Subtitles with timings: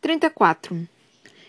[0.00, 0.88] 34.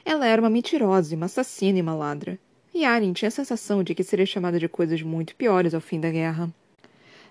[0.04, 2.38] Ela era uma mentirosa, uma assassina e uma ladra.
[2.74, 6.02] E Aren tinha a sensação de que seria chamada de coisas muito piores ao fim
[6.02, 6.54] da guerra.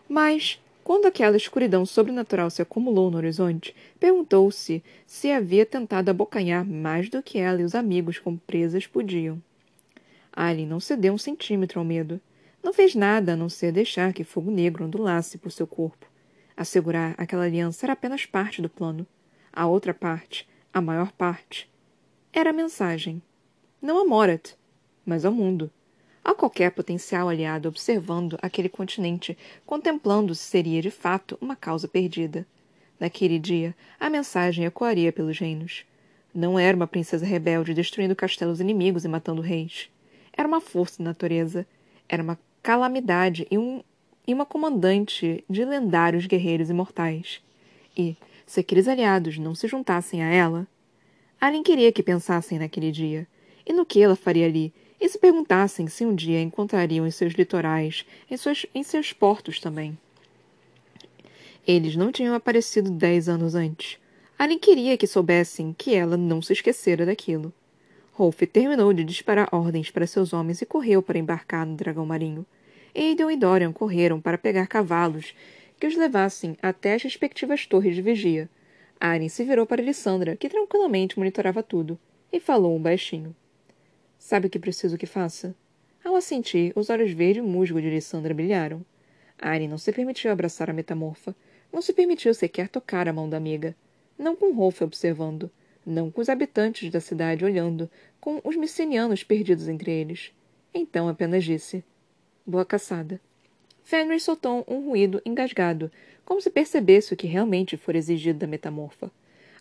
[0.09, 7.11] Mas, quando aquela escuridão sobrenatural se acumulou no horizonte, perguntou-se se havia tentado abocanhar mais
[7.11, 9.43] do que ela e os amigos como presas podiam.
[10.33, 12.19] Alien não cedeu um centímetro ao medo.
[12.63, 16.07] Não fez nada a não ser deixar que fogo negro ondulasse por seu corpo.
[16.57, 19.07] Assegurar aquela aliança era apenas parte do plano.
[19.53, 21.69] A outra parte, a maior parte,
[22.33, 23.21] era a mensagem.
[23.83, 24.55] Não a Morat,
[25.05, 25.71] mas ao mundo.
[26.23, 29.37] A qualquer potencial aliado observando aquele continente,
[29.67, 32.47] contemplando se seria de fato uma causa perdida.
[33.01, 35.85] Naquele dia, a mensagem ecoaria pelos reinos.
[36.33, 39.91] Não era uma princesa rebelde destruindo castelos inimigos e matando reis.
[40.33, 41.67] Era uma força da natureza.
[42.09, 43.83] Era uma calamidade e, um,
[44.27, 47.43] e uma comandante de lendários guerreiros imortais.
[47.97, 48.17] E,
[48.51, 50.67] se aqueles aliados não se juntassem a ela,
[51.41, 53.25] Alien queria que pensassem naquele dia,
[53.65, 57.35] e no que ela faria ali, e se perguntassem se um dia encontrariam em seus
[57.35, 59.97] litorais, em, suas, em seus portos também.
[61.65, 63.99] Eles não tinham aparecido dez anos antes.
[64.37, 67.53] Alien queria que soubessem que ela não se esquecera daquilo.
[68.11, 72.45] Rolf terminou de disparar ordens para seus homens e correu para embarcar no dragão marinho.
[72.97, 75.35] Aiden e Dorian correram para pegar cavalos
[75.81, 78.51] que os levassem até as respectivas torres de vigia.
[79.01, 81.99] Aren se virou para Lissandra, que tranquilamente monitorava tudo,
[82.31, 83.35] e falou um baixinho.
[84.19, 85.57] Sabe o que preciso que faça?
[86.05, 88.85] Ao assentir, os olhos verdes musgo de Lissandra brilharam.
[89.39, 91.35] Aren não se permitiu abraçar a metamorfa.
[91.73, 93.75] Não se permitiu sequer tocar a mão da amiga.
[94.19, 95.51] Não com Rolf observando.
[95.87, 100.31] Não com os habitantes da cidade olhando, com os micenianos perdidos entre eles.
[100.75, 101.83] Então apenas disse:
[102.47, 103.19] Boa caçada.
[103.85, 105.91] Fenrir soltou um ruído engasgado,
[106.25, 109.11] como se percebesse o que realmente fora exigido da metamorfa.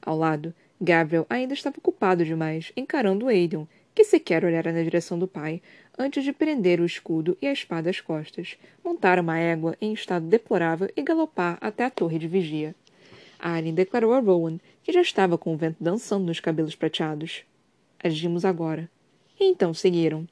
[0.02, 5.28] Ao lado, Gabriel ainda estava ocupado demais, encarando Aiden, que sequer olhara na direção do
[5.28, 5.62] pai,
[5.98, 10.26] antes de prender o escudo e a espada às costas, montar uma égua em estado
[10.26, 12.74] deplorável e galopar até a torre de vigia.
[13.38, 17.44] Arlen declarou a Rowan que já estava com o vento dançando nos cabelos prateados.
[18.02, 18.90] Agimos agora.
[19.40, 20.28] E então seguiram.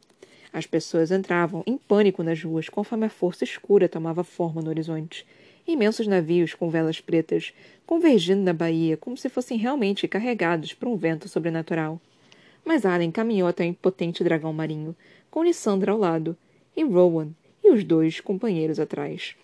[0.57, 5.23] As pessoas entravam em pânico nas ruas conforme a força escura tomava forma no horizonte.
[5.68, 7.53] Imensos navios com velas pretas,
[7.85, 12.01] convergindo na baía como se fossem realmente carregados por um vento sobrenatural.
[12.66, 14.95] Mas Allen caminhou até o impotente dragão marinho,
[15.29, 16.35] com Lissandra ao lado,
[16.75, 17.29] e Rowan
[17.63, 19.35] e os dois companheiros atrás.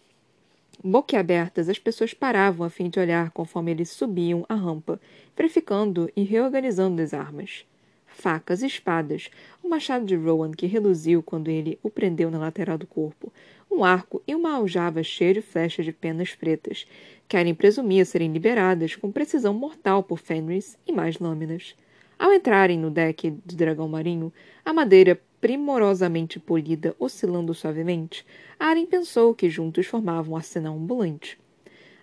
[0.84, 5.00] Boquiabertas, as pessoas paravam a fim de olhar conforme eles subiam a rampa,
[5.38, 7.68] verificando e reorganizando as armas.
[8.14, 9.30] Facas espadas,
[9.62, 13.34] o machado de Rowan que reluziu quando ele o prendeu na lateral do corpo,
[13.70, 16.86] um arco e uma aljava cheia de flechas de penas pretas,
[17.28, 21.76] que Aren presumia serem liberadas com precisão mortal por Fenris e mais lâminas.
[22.18, 24.32] Ao entrarem no deck do dragão marinho,
[24.64, 28.26] a madeira primorosamente polida oscilando suavemente,
[28.60, 31.38] Aren pensou que juntos formavam um arsenal ambulante.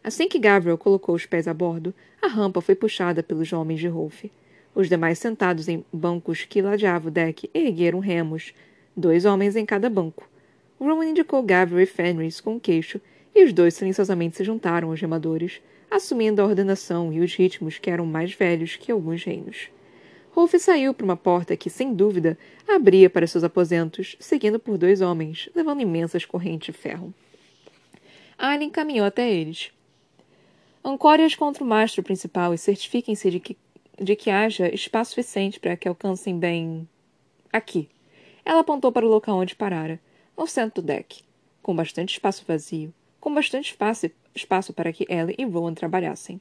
[0.03, 3.87] Assim que Gabriel colocou os pés a bordo, a rampa foi puxada pelos homens de
[3.87, 4.25] Rolf.
[4.75, 8.55] Os demais sentados em bancos que ladeavam o deck ergueram remos,
[8.97, 10.29] dois homens em cada banco.
[10.79, 13.01] Rowan indicou Gabriel e Fenris com o queixo,
[13.35, 15.61] e os dois silenciosamente se juntaram aos remadores,
[15.91, 19.69] assumindo a ordenação e os ritmos que eram mais velhos que alguns reinos.
[20.31, 22.39] Rolf saiu por uma porta que, sem dúvida,
[22.69, 27.13] abria para seus aposentos, seguindo por dois homens, levando imensas correntes de ferro.
[28.39, 29.73] Alien caminhou até eles.
[30.83, 33.57] Ancore-as contra o mastro principal e certifiquem-se de que,
[34.01, 36.89] de que haja espaço suficiente para que alcancem bem.
[37.53, 37.89] aqui.
[38.45, 40.01] Ela apontou para o local onde parara,
[40.37, 41.23] no centro do deck,
[41.63, 46.41] com bastante espaço vazio, com bastante espaço, espaço para que ela e Rowan trabalhassem.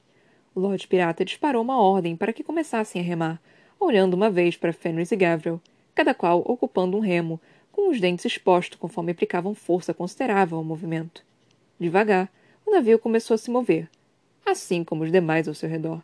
[0.56, 3.42] O Lord Pirata disparou uma ordem para que começassem a remar,
[3.78, 5.62] olhando uma vez para Fenris e Gavril,
[5.94, 7.42] cada qual ocupando um remo,
[7.74, 11.25] com os dentes expostos conforme aplicavam força considerável ao movimento.
[11.78, 12.31] Devagar,
[12.66, 13.90] o navio começou a se mover,
[14.46, 16.02] assim como os demais ao seu redor.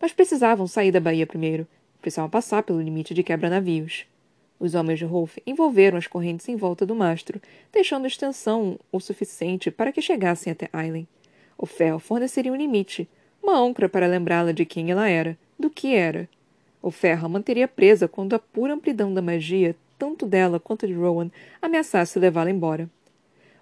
[0.00, 1.66] Mas precisavam sair da baía primeiro,
[2.00, 4.06] precisavam passar pelo limite de quebra-navios.
[4.58, 7.40] Os homens de Rolf envolveram as correntes em volta do mastro,
[7.72, 11.08] deixando extensão o suficiente para que chegassem até Aileen.
[11.56, 13.08] O ferro forneceria um limite,
[13.42, 16.28] uma âncora para lembrá-la de quem ela era, do que era,
[16.84, 20.92] o ferro a manteria presa quando a pura amplidão da magia, tanto dela quanto de
[20.92, 21.30] Rowan,
[21.62, 22.90] ameaçasse levá-la embora.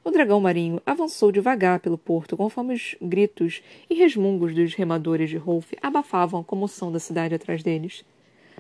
[0.04, 5.36] O dragão marinho avançou devagar pelo porto conforme os gritos e resmungos dos remadores de
[5.36, 8.04] Rolf abafavam a comoção da cidade atrás deles.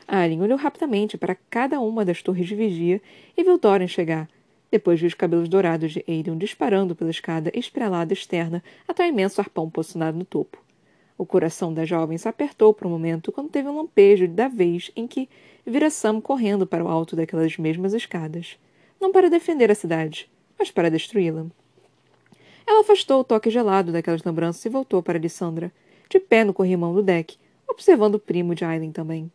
[0.06, 3.02] Alien olhou rapidamente para cada uma das torres de vigia
[3.36, 4.28] e viu Thorin chegar.
[4.70, 9.40] Depois viu os cabelos dourados de Aiden disparando pela escada esprelada externa até o imenso
[9.40, 10.62] arpão posicionado no topo.
[11.18, 14.92] O coração da jovem se apertou por um momento quando teve um lampejo da vez
[14.94, 15.28] em que
[15.66, 18.56] vira Sam correndo para o alto daquelas mesmas escadas.
[19.00, 20.30] Não para defender a cidade,
[20.62, 21.46] mas para destruí-la.
[22.64, 25.72] Ela afastou o toque gelado daquelas lembranças e voltou para Lissandra,
[26.08, 27.36] de pé no corrimão do deck,
[27.66, 29.28] observando o primo de Aileen também.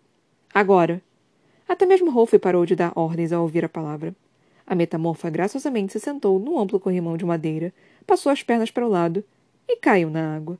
[0.53, 1.01] Agora.
[1.67, 4.15] Até mesmo Rolf parou de dar ordens ao ouvir a palavra.
[4.65, 7.73] A metamorfa graciosamente se sentou no amplo corrimão de madeira,
[8.05, 9.21] passou as pernas para o lado
[9.67, 10.57] e caiu na água.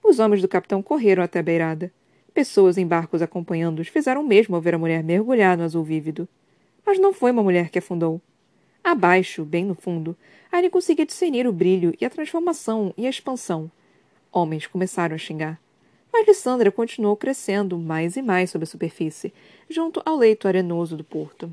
[0.00, 1.92] Os homens do capitão correram até a beirada.
[2.32, 6.28] Pessoas em barcos acompanhando-os fizeram o mesmo ao ver a mulher mergulhar no azul vívido.
[6.86, 8.22] Mas não foi uma mulher que afundou.
[8.84, 10.14] Abaixo, bem no fundo,
[10.52, 13.70] Anne conseguia discernir o brilho e a transformação e a expansão.
[14.30, 15.58] Homens começaram a xingar.
[16.12, 19.32] Mas Lissandra continuou crescendo mais e mais sob a superfície,
[19.70, 21.50] junto ao leito arenoso do porto.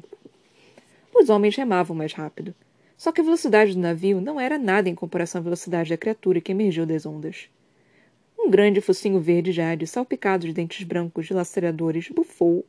[1.15, 2.53] Os homens remavam mais rápido.
[2.97, 6.41] Só que a velocidade do navio não era nada em comparação à velocidade da criatura
[6.41, 7.49] que emergiu das ondas.
[8.37, 12.65] Um grande focinho verde jade, salpicado de dentes brancos dilaceradores, bufou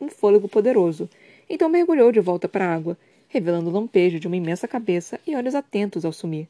[0.00, 1.08] um, fôlego poderoso,
[1.48, 2.98] então mergulhou de volta para a água,
[3.32, 6.46] revelando o lampejo de uma imensa cabeça e olhos atentos ao sumir.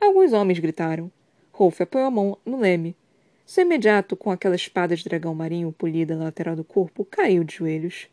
[0.00, 1.10] Alguns homens gritaram.
[1.50, 2.94] Rolf apoiou a mão no leme.
[3.44, 7.56] Seu imediato, com aquela espada de dragão marinho polida na lateral do corpo, caiu de
[7.56, 8.06] joelhos.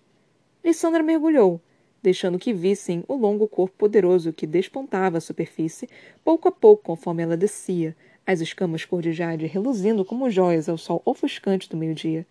[0.65, 1.61] Lissandra mergulhou,
[2.01, 5.87] deixando que vissem o longo corpo poderoso que despontava a superfície,
[6.25, 7.95] pouco a pouco conforme ela descia,
[8.25, 12.25] as escamas cor de jade reluzindo como joias ao sol ofuscante do meio-dia.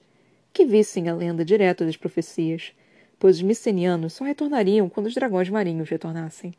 [0.52, 2.72] Que vissem a lenda direto das profecias,
[3.18, 6.54] pois os micenianos só retornariam quando os dragões marinhos retornassem.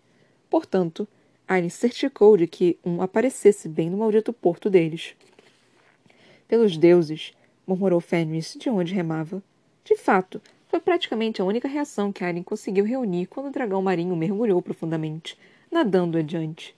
[0.49, 1.07] Portanto,
[1.47, 5.15] Aileen certificou de que um aparecesse bem no maldito porto deles.
[6.47, 7.33] Pelos deuses,
[7.65, 9.41] murmurou Fenris, de onde remava.
[9.83, 14.15] De fato, foi praticamente a única reação que Aileen conseguiu reunir quando o dragão marinho
[14.15, 15.37] mergulhou profundamente,
[15.71, 16.75] nadando adiante.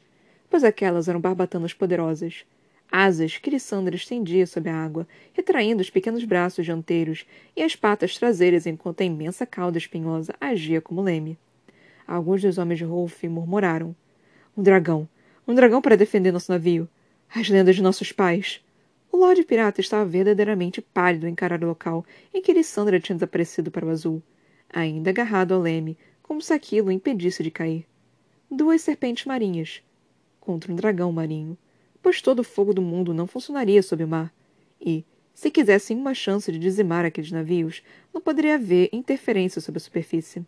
[0.49, 2.45] Pois aquelas eram barbatanas poderosas,
[2.91, 8.17] asas que Lissandra estendia sob a água, retraindo os pequenos braços dianteiros e as patas
[8.17, 11.39] traseiras enquanto a imensa cauda espinhosa agia como leme.
[12.05, 13.95] Alguns dos homens de Rolf murmuraram.
[14.57, 15.07] Um dragão!
[15.47, 16.89] Um dragão para defender nosso navio!
[17.33, 18.61] As lendas de nossos pais!
[19.09, 23.71] O Lorde Pirata estava verdadeiramente pálido em encarar o local em que Lissandra tinha desaparecido
[23.71, 24.21] para o azul,
[24.69, 27.85] ainda agarrado ao leme, como se aquilo o impedisse de cair.
[28.49, 29.81] Duas serpentes marinhas
[30.39, 31.57] contra um dragão marinho
[32.01, 34.33] pois todo o fogo do mundo não funcionaria sob o mar.
[34.79, 37.81] E, se quisessem uma chance de dizimar aqueles navios,
[38.13, 40.45] não poderia haver interferência sobre a superfície.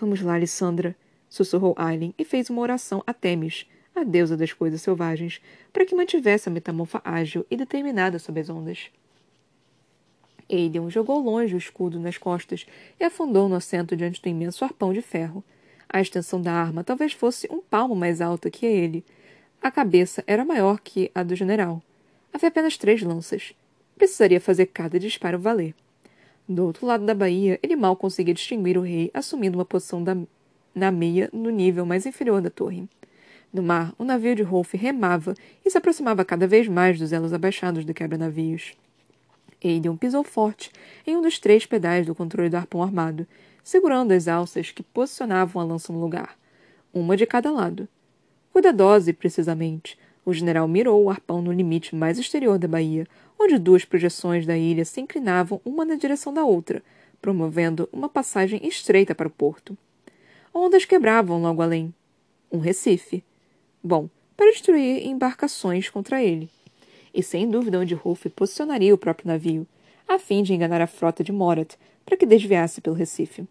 [0.00, 0.96] Vamos lá, Alessandra,
[1.28, 5.40] sussurrou Aileen e fez uma oração a Temis, a deusa das coisas selvagens,
[5.72, 8.90] para que mantivesse a metamorfa ágil e determinada sob as ondas.
[10.50, 12.66] Aiden jogou longe o escudo nas costas
[13.00, 15.42] e afundou no assento diante do imenso arpão de ferro.
[15.88, 19.04] A extensão da arma talvez fosse um palmo mais alta que ele,
[19.66, 21.82] a cabeça era maior que a do general.
[22.32, 23.52] Havia apenas três lanças.
[23.98, 25.74] Precisaria fazer cada disparo valer.
[26.48, 30.16] Do outro lado da baía, ele mal conseguia distinguir o rei assumindo uma posição da,
[30.72, 32.88] na meia no nível mais inferior da torre.
[33.52, 35.34] No mar, o navio de Rolf remava
[35.64, 38.76] e se aproximava cada vez mais dos elos abaixados do quebra-navios.
[39.64, 40.70] Aiden pisou forte
[41.04, 43.26] em um dos três pedais do controle do arpão armado,
[43.64, 46.38] segurando as alças que posicionavam a lança no lugar,
[46.94, 47.88] uma de cada lado.
[48.56, 53.06] Cuidadosa e precisamente, o general mirou o arpão no limite mais exterior da baía,
[53.38, 56.82] onde duas projeções da ilha se inclinavam uma na direção da outra,
[57.20, 59.76] promovendo uma passagem estreita para o porto.
[60.54, 61.92] Ondas quebravam logo além.
[62.50, 63.22] Um recife.
[63.84, 66.48] Bom, para destruir embarcações contra ele.
[67.12, 69.66] E sem dúvida onde Rolf posicionaria o próprio navio,
[70.08, 71.74] a fim de enganar a frota de Morat
[72.06, 73.46] para que desviasse pelo recife.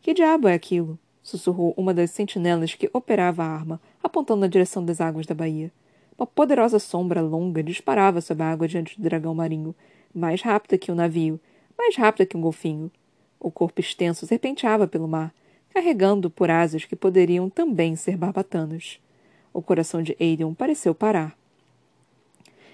[0.00, 0.98] Que diabo é aquilo?
[1.24, 5.72] Sussurrou uma das sentinelas que operava a arma, apontando na direção das águas da baía.
[6.18, 9.74] Uma poderosa sombra longa disparava sobre a água diante do dragão marinho,
[10.14, 11.40] mais rápida que um navio,
[11.76, 12.90] mais rápida que um golfinho.
[13.40, 15.34] O corpo extenso serpenteava pelo mar,
[15.70, 19.00] carregando por asas que poderiam também ser barbatanas.
[19.52, 21.36] O coração de Aiden pareceu parar.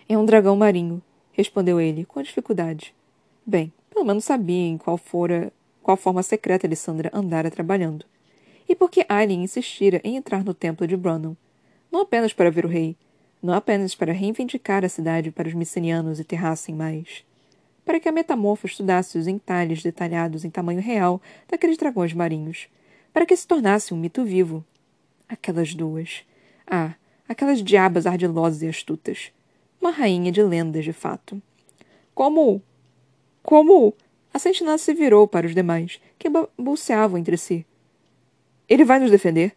[0.08, 1.00] É um dragão marinho,
[1.32, 2.92] respondeu ele, com dificuldade.
[3.46, 5.52] Bem, pelo menos sabia em qual fora
[5.82, 8.04] qual forma secreta Alessandra andara trabalhando
[8.70, 11.34] e porque Aileen insistira em entrar no templo de Brannon,
[11.90, 12.96] não apenas para ver o rei,
[13.42, 17.24] não apenas para reivindicar a cidade para os micenianos e terrassem mais,
[17.84, 22.68] para que a metamorfo estudasse os entalhes detalhados em tamanho real daqueles dragões marinhos,
[23.12, 24.64] para que se tornasse um mito vivo.
[25.28, 26.22] Aquelas duas.
[26.64, 26.94] Ah,
[27.28, 29.32] aquelas diabas ardilosas e astutas.
[29.80, 31.42] Uma rainha de lendas, de fato.
[32.14, 32.62] Como?
[33.42, 33.92] Como?
[34.32, 37.66] A sentinela se virou para os demais, que balbuciavam entre si.
[38.70, 39.56] Ele vai nos defender?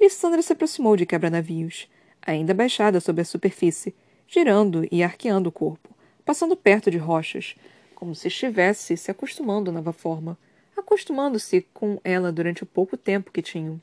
[0.00, 1.88] Lissandra se aproximou de quebra-navios,
[2.20, 3.94] ainda baixada sob a superfície,
[4.26, 5.88] girando e arqueando o corpo,
[6.24, 7.54] passando perto de rochas,
[7.94, 10.36] como se estivesse se acostumando à nova forma,
[10.76, 13.78] acostumando-se com ela durante o pouco tempo que tinham.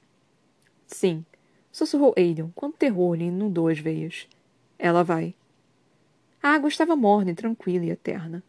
[0.85, 1.23] Sim,
[1.71, 4.27] sussurrou Aiden, quando terror lhe inundou as veias.
[4.77, 5.33] Ela vai.
[6.43, 8.43] A água estava morna e tranquila e eterna.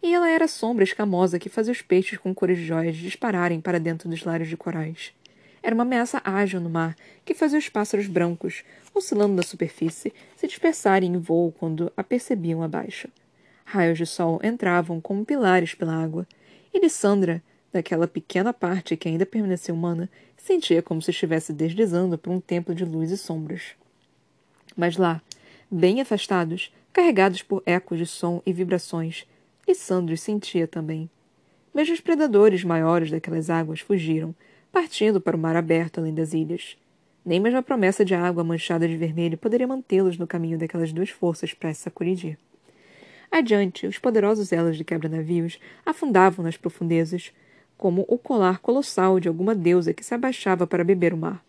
[0.00, 3.60] E ela era a sombra escamosa que fazia os peixes com cores de joias dispararem
[3.60, 5.12] para dentro dos lares de corais.
[5.66, 6.94] Era uma ameaça ágil no mar
[7.24, 8.62] que fazia os pássaros brancos,
[8.94, 13.08] oscilando na superfície, se dispersarem em voo quando a percebiam abaixo.
[13.64, 16.24] Raios de sol entravam como pilares pela água,
[16.72, 17.42] e Lissandra,
[17.72, 22.72] daquela pequena parte que ainda permanecia humana, sentia como se estivesse deslizando por um templo
[22.72, 23.72] de luz e sombras.
[24.76, 25.20] Mas lá,
[25.68, 29.26] bem afastados, carregados por ecos de som e vibrações,
[29.66, 31.10] Lissandro sentia também.
[31.74, 34.32] Mesmo os predadores maiores daquelas águas fugiram,
[34.76, 36.76] partindo para o mar aberto além das ilhas.
[37.24, 41.08] Nem mesmo a promessa de água manchada de vermelho poderia mantê-los no caminho daquelas duas
[41.08, 42.38] forças para se sacudir.
[43.32, 47.32] Adiante, os poderosos elos de quebra-navios afundavam nas profundezas,
[47.78, 51.42] como o colar colossal de alguma deusa que se abaixava para beber o mar.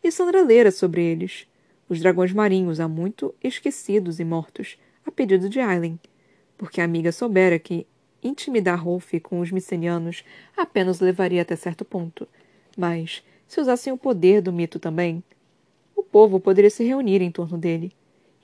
[0.00, 1.48] E Sandra lera sobre eles,
[1.88, 5.98] os dragões marinhos há muito esquecidos e mortos, a pedido de Aileen,
[6.56, 7.88] porque a amiga soubera que
[8.22, 10.22] intimidar Rolf com os micenianos
[10.56, 12.28] apenas levaria até certo ponto.
[12.76, 15.22] Mas, se usassem o poder do mito também,
[15.94, 17.92] o povo poderia se reunir em torno dele,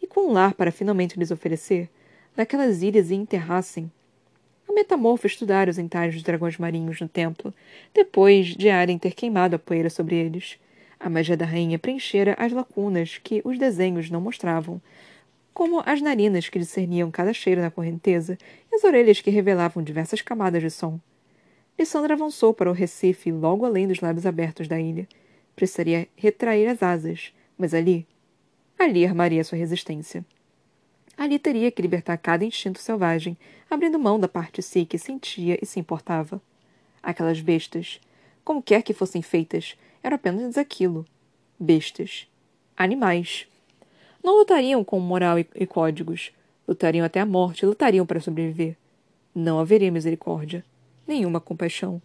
[0.03, 1.89] e com um lar para finalmente lhes oferecer,
[2.37, 3.91] naquelas ilhas e enterrassem.
[4.69, 7.53] A metamorfo estudara os entalhos dos dragões marinhos no templo,
[7.93, 10.59] depois de Aren ter queimado a poeira sobre eles.
[11.01, 14.81] A magia da rainha preenchera as lacunas que os desenhos não mostravam,
[15.55, 18.39] como as narinas que discerniam cada cheiro na correnteza
[18.71, 21.01] e as orelhas que revelavam diversas camadas de som.
[21.79, 25.07] Lissandra avançou para o recife logo além dos lábios abertos da ilha.
[25.55, 28.07] Precisaria retrair as asas, mas ali,
[28.77, 30.25] ali armaria sua resistência.
[31.17, 33.37] Ali teria que libertar cada instinto selvagem,
[33.71, 36.41] abrindo mão da parte si que sentia e se importava.
[37.03, 38.01] Aquelas bestas,
[38.45, 41.05] como quer que fossem feitas, era apenas aquilo.
[41.59, 42.29] Bestas.
[42.77, 43.47] Animais.
[44.23, 46.33] Não lutariam com moral e, e códigos.
[46.67, 48.77] Lutariam até a morte, lutariam para sobreviver.
[49.35, 50.65] Não haveria misericórdia.
[51.09, 52.03] Nenhuma compaixão.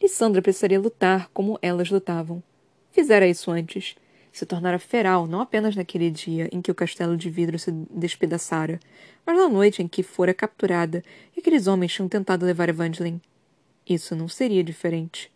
[0.00, 2.40] Lissandra precisaria lutar como elas lutavam.
[2.92, 3.96] Fizera isso antes.
[4.32, 8.78] Se tornara feral não apenas naquele dia em que o castelo de vidro se despedaçara,
[9.26, 11.02] mas na noite em que fora capturada
[11.36, 13.20] e aqueles homens tinham tentado levar Evangeline.
[13.84, 15.28] Isso não seria diferente.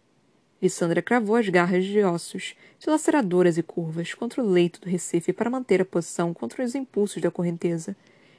[0.62, 5.50] Lissandra cravou as garras de ossos, dilaceradoras e curvas, contra o leito do Recife para
[5.50, 7.96] manter a posição contra os impulsos da correnteza.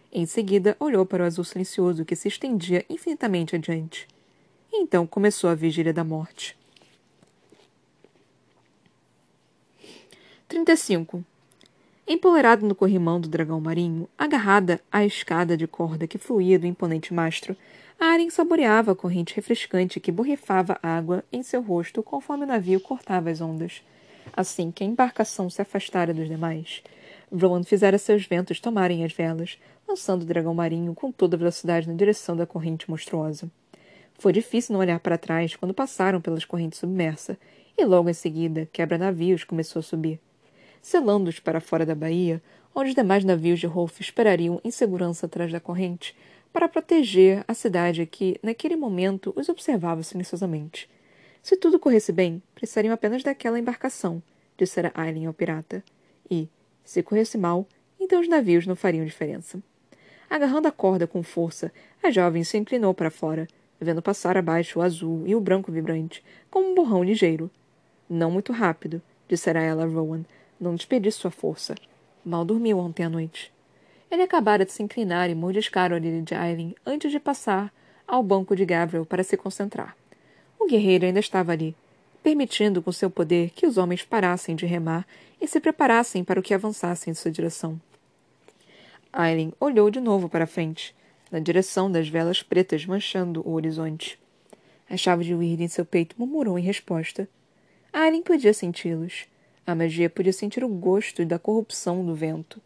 [0.10, 4.08] Em seguida, olhou para o azul silencioso que se estendia infinitamente adiante.
[4.72, 6.58] E então começou a vigília da morte.
[10.48, 11.24] 35.
[12.08, 17.14] Empolerado no corrimão do dragão marinho, agarrada à escada de corda que fluía do imponente
[17.14, 17.56] mastro,
[18.00, 23.30] Aren saboreava a corrente refrescante que borrifava água em seu rosto conforme o navio cortava
[23.30, 23.84] as ondas.
[24.32, 26.82] Assim que a embarcação se afastara dos demais,
[27.32, 29.58] Rowan fizera seus ventos tomarem as velas,
[29.88, 33.52] lançando o dragão marinho com toda velocidade na direção da corrente monstruosa.
[34.18, 37.38] Foi difícil não olhar para trás quando passaram pelas correntes submersas,
[37.78, 40.20] e logo em seguida, quebra-navios começou a subir.
[40.82, 42.42] Selando-os para fora da baía,
[42.74, 46.16] onde os demais navios de Rolf esperariam em segurança atrás da corrente,
[46.52, 50.90] para proteger a cidade que, naquele momento, os observava silenciosamente.
[51.44, 54.22] Se tudo corresse bem, precisariam apenas daquela embarcação,
[54.58, 55.84] dissera Aileen ao pirata.
[56.30, 56.50] E,
[56.84, 57.68] se corresse mal,
[58.00, 59.62] então os navios não fariam diferença.
[60.30, 61.72] Agarrando a corda com força,
[62.02, 63.48] a jovem se inclinou para fora,
[63.80, 67.50] vendo passar abaixo o azul e o branco vibrante, como um borrão ligeiro.
[68.10, 70.24] Não muito rápido, dissera ela a Rowan.
[70.60, 71.76] Não desperdice sua força.
[72.26, 73.54] Mal dormiu ontem à noite.
[74.10, 77.72] Ele acabara de se inclinar e mordiscar a orelha de Aileen antes de passar
[78.08, 79.96] ao banco de Gabriel para se concentrar.
[80.58, 81.76] O guerreiro ainda estava ali,
[82.24, 85.06] permitindo com seu poder que os homens parassem de remar
[85.40, 87.80] e se preparassem para o que avançasse em sua direção.
[89.12, 90.96] Aileen olhou de novo para a frente,
[91.32, 94.20] na direção das velas pretas manchando o horizonte.
[94.90, 97.28] A chave de Weird em seu peito murmurou em resposta.
[97.92, 99.26] Aileen podia senti-los.
[99.66, 102.62] A magia podia sentir o gosto da corrupção do vento,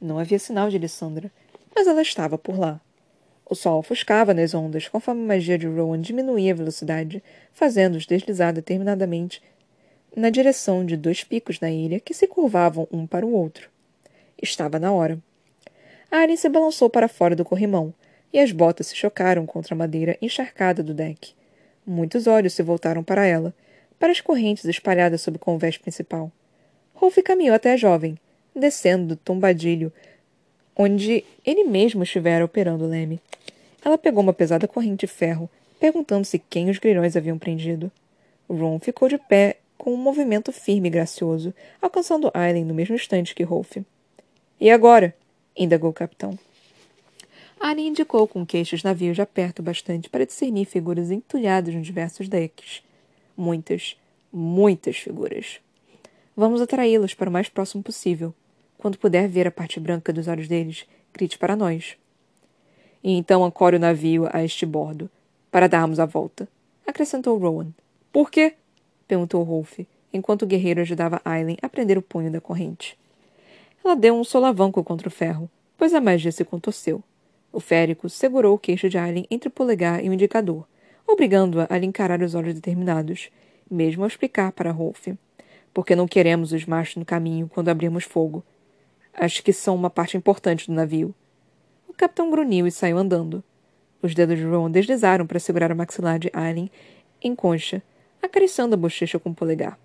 [0.00, 1.30] não havia sinal de Lissandra,
[1.74, 2.80] mas ela estava por lá.
[3.44, 8.52] O sol ofuscava nas ondas conforme a magia de Rowan diminuía a velocidade, fazendo-os deslizar
[8.52, 9.42] determinadamente
[10.16, 13.68] na direção de dois picos na ilha que se curvavam um para o outro.
[14.40, 15.18] Estava na hora.
[16.10, 17.94] Arya se balançou para fora do corrimão,
[18.32, 21.34] e as botas se chocaram contra a madeira encharcada do deck.
[21.86, 23.54] Muitos olhos se voltaram para ela,
[23.98, 26.30] para as correntes espalhadas sob o convés principal.
[26.94, 28.18] Rolf caminhou até a jovem,
[28.54, 29.92] descendo do tombadilho,
[30.76, 33.20] onde ele mesmo estivera operando o leme.
[33.84, 37.90] Ela pegou uma pesada corrente de ferro, perguntando-se quem os grilhões haviam prendido.
[38.48, 43.34] Ron ficou de pé com um movimento firme e gracioso, alcançando Aileen no mesmo instante
[43.34, 43.78] que Rolf.
[44.60, 45.14] E agora?
[45.56, 46.38] indagou o capitão.
[47.62, 52.26] Aileen indicou com que estes navios já perto bastante para discernir figuras entulhadas nos diversos
[52.26, 52.82] decks.
[53.36, 53.98] Muitas,
[54.32, 55.60] muitas figuras.
[56.34, 58.34] Vamos atraí-los para o mais próximo possível.
[58.78, 61.98] Quando puder ver a parte branca dos olhos deles, grite para nós.
[63.04, 65.10] E então ancore o navio a este bordo,
[65.50, 66.48] para darmos a volta,
[66.86, 67.74] acrescentou Rowan.
[68.10, 68.54] Por quê?
[69.06, 69.80] perguntou Rolf,
[70.14, 72.98] enquanto o guerreiro ajudava Aileen a prender o punho da corrente.
[73.84, 77.04] Ela deu um solavanco contra o ferro, pois a magia se contorceu.
[77.52, 80.66] O férico segurou o queixo de Aileen entre o polegar e o indicador,
[81.06, 83.30] obrigando-a a lhe encarar os olhos determinados,
[83.70, 85.08] mesmo ao explicar para Rolf.
[85.74, 88.44] Porque não queremos os machos no caminho quando abrirmos fogo.
[89.12, 91.14] Acho que são uma parte importante do navio.
[91.88, 93.42] O capitão grunhiu e saiu andando.
[94.02, 96.70] Os dedos de Ron deslizaram para segurar a maxilar de Aileen
[97.22, 97.82] em concha,
[98.22, 99.78] acariciando a bochecha com o polegar.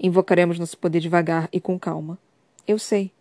[0.00, 2.18] Invocaremos nosso poder devagar e com calma.
[2.66, 3.12] Eu sei.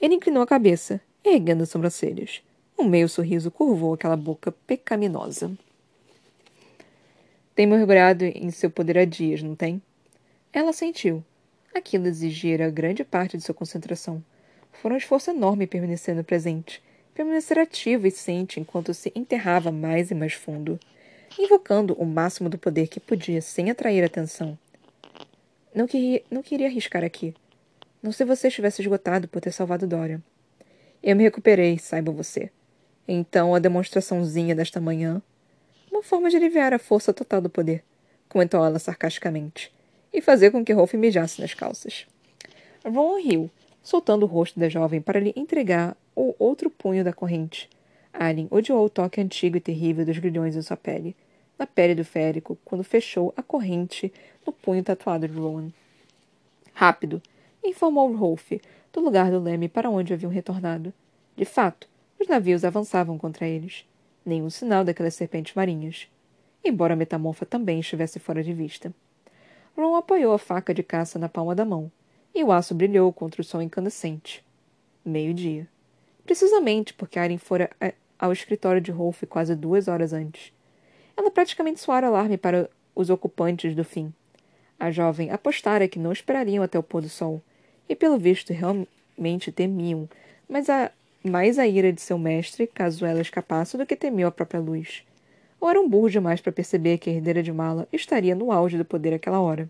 [0.00, 1.00] Ele inclinou a cabeça,
[1.34, 2.42] erguendo as sobrancelhas.
[2.78, 5.50] Um meio sorriso curvou aquela boca pecaminosa.
[7.54, 9.82] Tem mergulhado em seu poder há dias, não tem?
[10.52, 11.24] Ela sentiu.
[11.74, 14.22] Aquilo exigira grande parte de sua concentração.
[14.72, 16.82] Foi um esforço enorme permanecer no presente,
[17.14, 20.78] permanecer ativo e ciente enquanto se enterrava mais e mais fundo
[21.36, 24.58] invocando o máximo do poder que podia sem atrair atenção.
[25.74, 27.34] Não queria, não queria arriscar aqui.
[28.02, 30.22] Não se você estivesse esgotado por ter salvado Dorian.
[31.02, 32.50] Eu me recuperei, saiba você.
[33.06, 35.22] Então a demonstraçãozinha desta manhã.
[35.90, 37.82] Uma forma de aliviar a força total do poder,
[38.28, 39.72] comentou ela sarcasticamente,
[40.12, 42.06] e fazer com que Rolf mijasse nas calças.
[42.84, 43.50] Ron riu,
[43.82, 47.68] soltando o rosto da jovem para lhe entregar o outro punho da corrente.
[48.12, 51.16] Alien odiou o toque antigo e terrível dos grilhões em sua pele,
[51.58, 54.12] na pele do férico quando fechou a corrente
[54.46, 55.70] no punho tatuado de Rowan.
[56.72, 57.22] Rápido,
[57.64, 58.52] informou Rolf,
[58.92, 60.92] do lugar do leme para onde haviam retornado.
[61.36, 63.86] De fato, os navios avançavam contra eles.
[64.24, 66.08] Nenhum sinal daquelas serpentes marinhas.
[66.64, 68.92] Embora a metamorfa também estivesse fora de vista.
[69.76, 71.90] Ron apoiou a faca de caça na palma da mão,
[72.34, 74.44] e o aço brilhou contra o sol incandescente.
[75.04, 75.68] Meio-dia.
[76.24, 77.70] Precisamente porque Aren fora
[78.18, 80.52] ao escritório de Rolf quase duas horas antes.
[81.16, 84.12] Ela praticamente soara alarme para os ocupantes do fim.
[84.78, 87.40] A jovem apostara que não esperariam até o pôr do sol,
[87.88, 90.08] e pelo visto realmente temiam,
[90.48, 90.90] mas a
[91.24, 95.04] mais a ira de seu mestre, caso ela escapasse, do que temiam a própria luz.
[95.60, 98.78] Ou era um burro demais para perceber que a herdeira de mala estaria no auge
[98.78, 99.68] do poder àquela hora.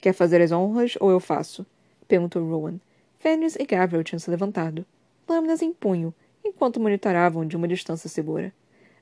[0.00, 1.66] Quer fazer as honras ou eu faço?
[2.08, 2.80] perguntou Rowan.
[3.18, 4.84] Fenris e Gabriel tinham se levantado,
[5.28, 6.12] lâminas em punho,
[6.44, 8.52] enquanto monitoravam de uma distância segura.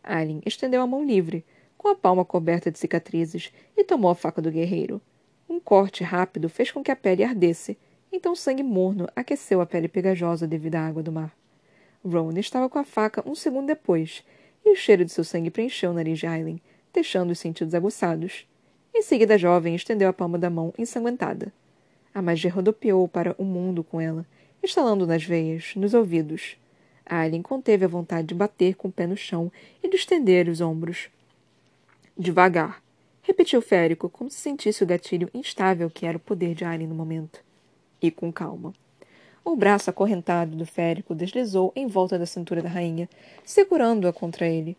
[0.03, 1.45] Aileen estendeu a mão livre,
[1.79, 5.01] com a palma coberta de cicatrizes, e tomou a faca do guerreiro.
[5.49, 7.79] Um corte rápido fez com que a pele ardesse,
[8.13, 11.33] então sangue morno aqueceu a pele pegajosa devido à água do mar.
[12.05, 14.25] Ron estava com a faca um segundo depois,
[14.65, 16.61] e o cheiro de seu sangue preencheu o nariz de Aileen,
[16.93, 18.47] deixando os sentidos aguçados.
[18.95, 21.53] Em seguida, a jovem estendeu a palma da mão ensanguentada.
[22.13, 24.27] A magia rodopiou para o mundo com ela,
[24.63, 26.57] instalando nas veias, nos ouvidos.
[27.07, 29.51] Alien conteve a vontade de bater com o pé no chão
[29.83, 31.09] e de estender os ombros.
[32.17, 32.83] Devagar,
[33.23, 36.95] repetiu Férico, como se sentisse o gatilho instável que era o poder de Alien no
[36.95, 37.41] momento.
[38.01, 38.73] E com calma.
[39.45, 43.09] O braço acorrentado do Férico deslizou em volta da cintura da rainha,
[43.45, 44.77] segurando-a contra ele.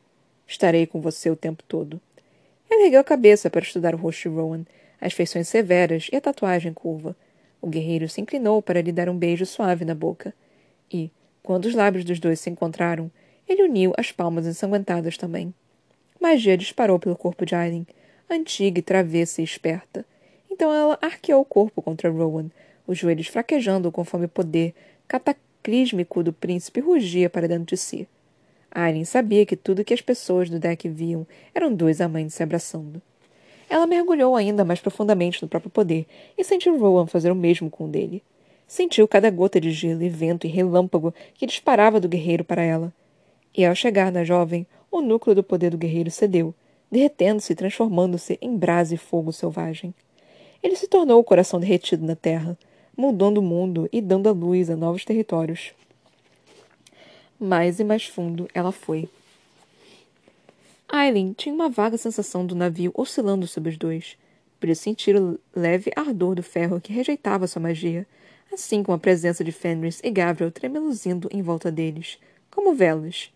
[0.47, 1.99] Estarei com você o tempo todo.
[2.69, 4.65] Ele ergueu a cabeça para estudar o rosto de Rowan,
[4.99, 7.15] as feições severas e a tatuagem curva.
[7.60, 10.34] O guerreiro se inclinou para lhe dar um beijo suave na boca.
[10.91, 11.12] E,
[11.43, 13.12] quando os lábios dos dois se encontraram,
[13.47, 15.53] ele uniu as palmas ensanguentadas também.
[16.19, 17.86] Magia disparou pelo corpo de Aileen,
[18.29, 20.05] antiga e travessa e esperta.
[20.49, 22.49] Então ela arqueou o corpo contra Rowan,
[22.85, 24.73] os joelhos fraquejando conforme o poder
[25.07, 28.07] cataclísmico do príncipe rugia para dentro de si.
[28.71, 33.01] Aileen sabia que tudo que as pessoas do deck viam eram dois amantes se abraçando.
[33.69, 36.05] Ela mergulhou ainda mais profundamente no próprio poder
[36.37, 38.23] e sentiu Rowan fazer o mesmo com o dele.
[38.67, 42.93] Sentiu cada gota de gelo e vento e relâmpago que disparava do guerreiro para ela.
[43.55, 46.53] E ao chegar na jovem, o núcleo do poder do guerreiro cedeu,
[46.89, 49.93] derretendo-se e transformando-se em brasa e fogo selvagem.
[50.63, 52.57] Ele se tornou o coração derretido na terra,
[53.01, 55.73] mudando o mundo e dando a luz a novos territórios.
[57.39, 59.09] Mais e mais fundo ela foi.
[60.87, 64.15] Aileen tinha uma vaga sensação do navio oscilando sob os dois.
[64.59, 68.05] Podia sentir o leve ardor do ferro que rejeitava sua magia,
[68.53, 72.19] assim como a presença de Fenris e Gabriel tremeluzindo em volta deles,
[72.51, 73.33] como velas.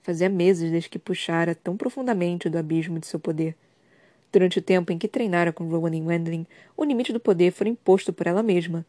[0.00, 3.54] Fazia meses desde que puxara tão profundamente do abismo de seu poder.
[4.32, 7.68] Durante o tempo em que treinara com Rowan e Wendling, o limite do poder fora
[7.68, 8.86] imposto por ela mesma.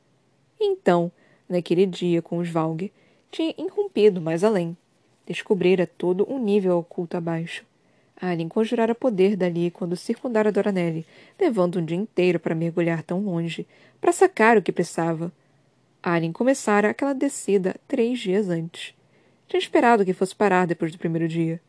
[0.65, 1.11] Então,
[1.47, 2.89] naquele dia com os Valg,
[3.29, 4.77] tinha irrompido mais além.
[5.25, 7.65] Descobrira todo um nível oculto abaixo.
[8.21, 11.05] Alien conjurara poder dali quando circundara Doranelli,
[11.37, 13.67] levando um dia inteiro para mergulhar tão longe,
[13.99, 15.31] para sacar o que precisava.
[16.01, 18.93] Alien começara aquela descida três dias antes.
[19.49, 21.59] Tinha esperado que fosse parar depois do primeiro dia,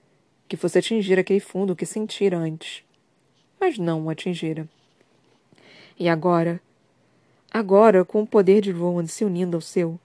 [0.47, 2.85] que fosse atingir aquele fundo que sentira antes.
[3.59, 4.69] Mas não o atingira.
[5.99, 6.61] E agora?
[7.57, 9.97] Agora, com o poder de Rowan se unindo ao seu,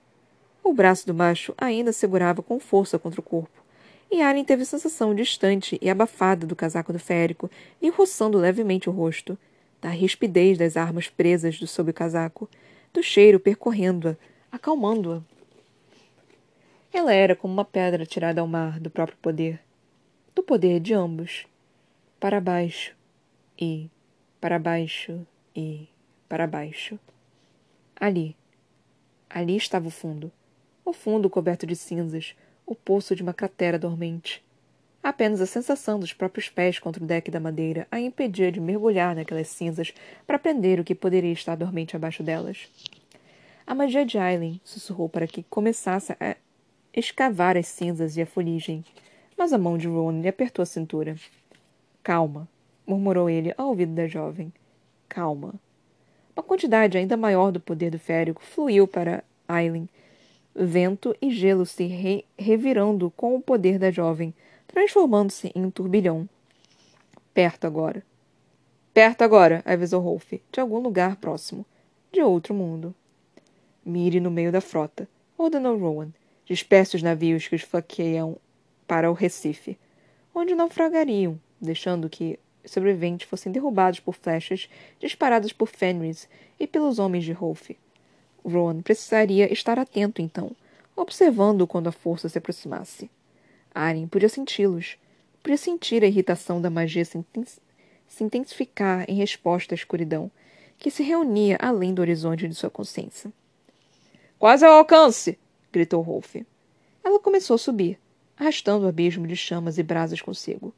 [0.63, 3.63] o braço do macho ainda segurava com força contra o corpo,
[4.11, 7.49] e Aren teve sensação distante e abafada do casaco do férico
[7.81, 9.35] lhe roçando levemente o rosto,
[9.81, 12.47] da rispidez das armas presas do sob o casaco,
[12.93, 14.15] do cheiro percorrendo-a,
[14.51, 15.19] acalmando-a.
[16.93, 19.59] Ela era como uma pedra tirada ao mar do próprio poder,
[20.35, 21.47] do poder de ambos,
[22.19, 22.95] para baixo
[23.59, 23.89] e
[24.39, 25.87] para baixo e
[26.27, 26.99] para baixo.
[27.99, 28.35] Ali,
[29.29, 30.31] ali estava o fundo
[30.89, 32.35] o fundo coberto de cinzas,
[32.65, 34.43] o poço de uma cratera dormente.
[35.01, 39.15] Apenas a sensação dos próprios pés contra o deck da madeira a impedia de mergulhar
[39.15, 39.93] naquelas cinzas
[40.25, 42.67] para aprender o que poderia estar dormente abaixo delas.
[43.65, 46.35] A magia de Aileen sussurrou para que começasse a
[46.93, 48.83] escavar as cinzas e a fuligem,
[49.37, 51.15] mas a mão de Ron lhe apertou a cintura.
[52.03, 52.47] Calma,
[52.85, 54.51] murmurou ele ao ouvido da jovem.
[55.07, 55.53] Calma.
[56.39, 59.89] Uma quantidade ainda maior do poder do férico fluiu para Aileen
[60.55, 64.33] vento e gelo se re revirando com o poder da jovem,
[64.65, 66.29] transformando-se em um turbilhão.
[67.33, 68.01] Perto agora.
[68.93, 71.65] Perto agora, avisou Rolf, de algum lugar próximo.
[72.09, 72.95] De outro mundo.
[73.85, 76.07] Mire no meio da frota, ordenou Rowan.
[76.45, 78.37] Disperse os navios que os flanqueiam
[78.87, 79.77] para o Recife,
[80.33, 84.69] onde naufragariam, deixando que sobreviventes fossem derrubados por flechas
[84.99, 86.27] disparadas por Fenris
[86.59, 87.71] e pelos homens de Rolf.
[88.43, 90.51] Ron precisaria estar atento, então,
[90.95, 93.09] observando quando a força se aproximasse.
[93.73, 94.97] Aren podia senti-los.
[95.41, 97.23] Podia sentir a irritação da magia se,
[98.07, 100.29] se intensificar em resposta à escuridão,
[100.77, 103.31] que se reunia além do horizonte de sua consciência.
[104.37, 105.37] Quase ao alcance!
[105.71, 106.35] gritou Rolf.
[107.03, 107.99] Ela começou a subir,
[108.37, 110.73] arrastando o abismo de chamas e brasas consigo.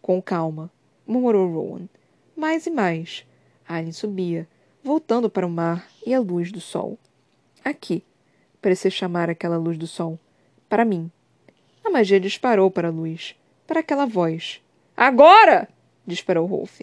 [0.00, 0.70] Com calma,
[1.10, 1.88] murmurou Rowan.
[2.36, 3.26] Mais e mais.
[3.68, 4.48] Aren subia,
[4.82, 6.96] voltando para o mar e a luz do sol.
[7.64, 8.04] Aqui,
[8.62, 10.18] pareceu chamar aquela luz do sol.
[10.68, 11.10] Para mim.
[11.84, 13.34] A magia disparou para a luz,
[13.66, 14.62] para aquela voz.
[14.96, 15.68] Agora!
[16.06, 16.82] disparou Rolf.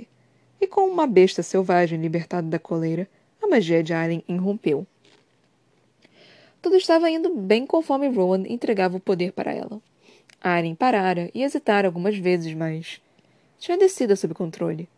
[0.60, 3.08] E com uma besta selvagem libertada da coleira,
[3.42, 4.86] a magia de Alien irrompeu.
[6.62, 9.80] Tudo estava indo bem conforme Rowan entregava o poder para ela.
[10.42, 13.00] Aren parara e hesitara algumas vezes, mas
[13.60, 14.90] tinha descido sob controle.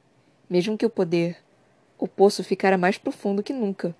[0.49, 1.37] Mesmo que o poder
[1.99, 3.93] o poço ficara mais profundo que nunca.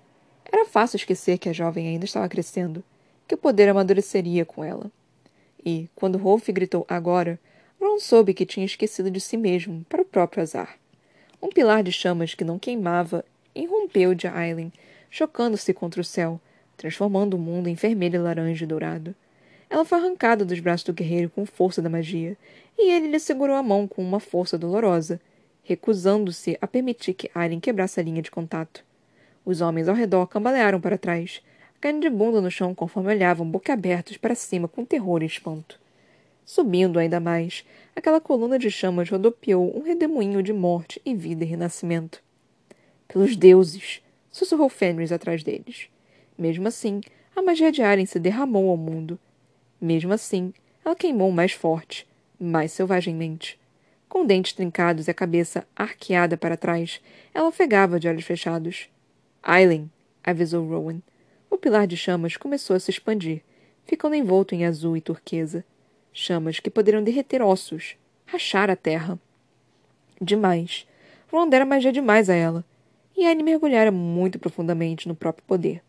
[0.50, 2.82] Era fácil esquecer que a jovem ainda estava crescendo,
[3.28, 4.90] que o poder amadureceria com ela.
[5.64, 7.38] E, quando Rolf gritou agora,
[7.78, 10.78] Ron soube que tinha esquecido de si mesmo, para o próprio azar.
[11.42, 14.72] Um pilar de chamas que não queimava irrompeu de Aileen,
[15.10, 16.40] chocando-se contra o céu,
[16.76, 19.14] transformando o mundo em vermelho, laranja e dourado.
[19.70, 22.36] Ela foi arrancada dos braços do guerreiro com força da magia,
[22.76, 25.20] e ele lhe segurou a mão com uma força dolorosa,
[25.62, 28.84] recusando-se a permitir que Aren quebrasse a linha de contato.
[29.44, 31.40] Os homens ao redor cambalearam para trás,
[31.80, 35.78] caindo de bunda no chão conforme olhavam boquiabertos para cima com terror e espanto.
[36.44, 41.46] Subindo ainda mais, aquela coluna de chamas rodopiou um redemoinho de morte e vida e
[41.46, 42.20] renascimento.
[43.06, 44.02] Pelos deuses!
[44.32, 45.88] sussurrou Fenris atrás deles.
[46.36, 47.00] Mesmo assim,
[47.36, 49.18] a magia de Aren se derramou ao mundo.
[49.80, 50.52] Mesmo assim,
[50.84, 52.06] ela queimou mais forte,
[52.38, 53.58] mais selvagemmente.
[54.08, 57.00] Com dentes trincados e a cabeça arqueada para trás,
[57.32, 58.88] ela ofegava de olhos fechados.
[59.42, 59.90] Aileen,
[60.22, 61.00] avisou Rowan.
[61.48, 63.42] O pilar de chamas começou a se expandir,
[63.84, 65.64] ficando envolto em azul e turquesa.
[66.12, 69.18] Chamas que poderiam derreter ossos, rachar a terra.
[70.20, 70.86] Demais.
[71.30, 72.64] Rowan dera magia demais a ela.
[73.16, 75.82] E Anne mergulhara muito profundamente no próprio poder.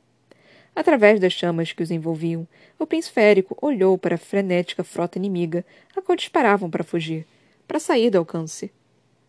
[0.75, 2.47] Através das chamas que os envolviam,
[2.79, 7.25] o príncipe olhou para a frenética frota inimiga, a qual disparavam para fugir
[7.71, 8.69] para sair do alcance.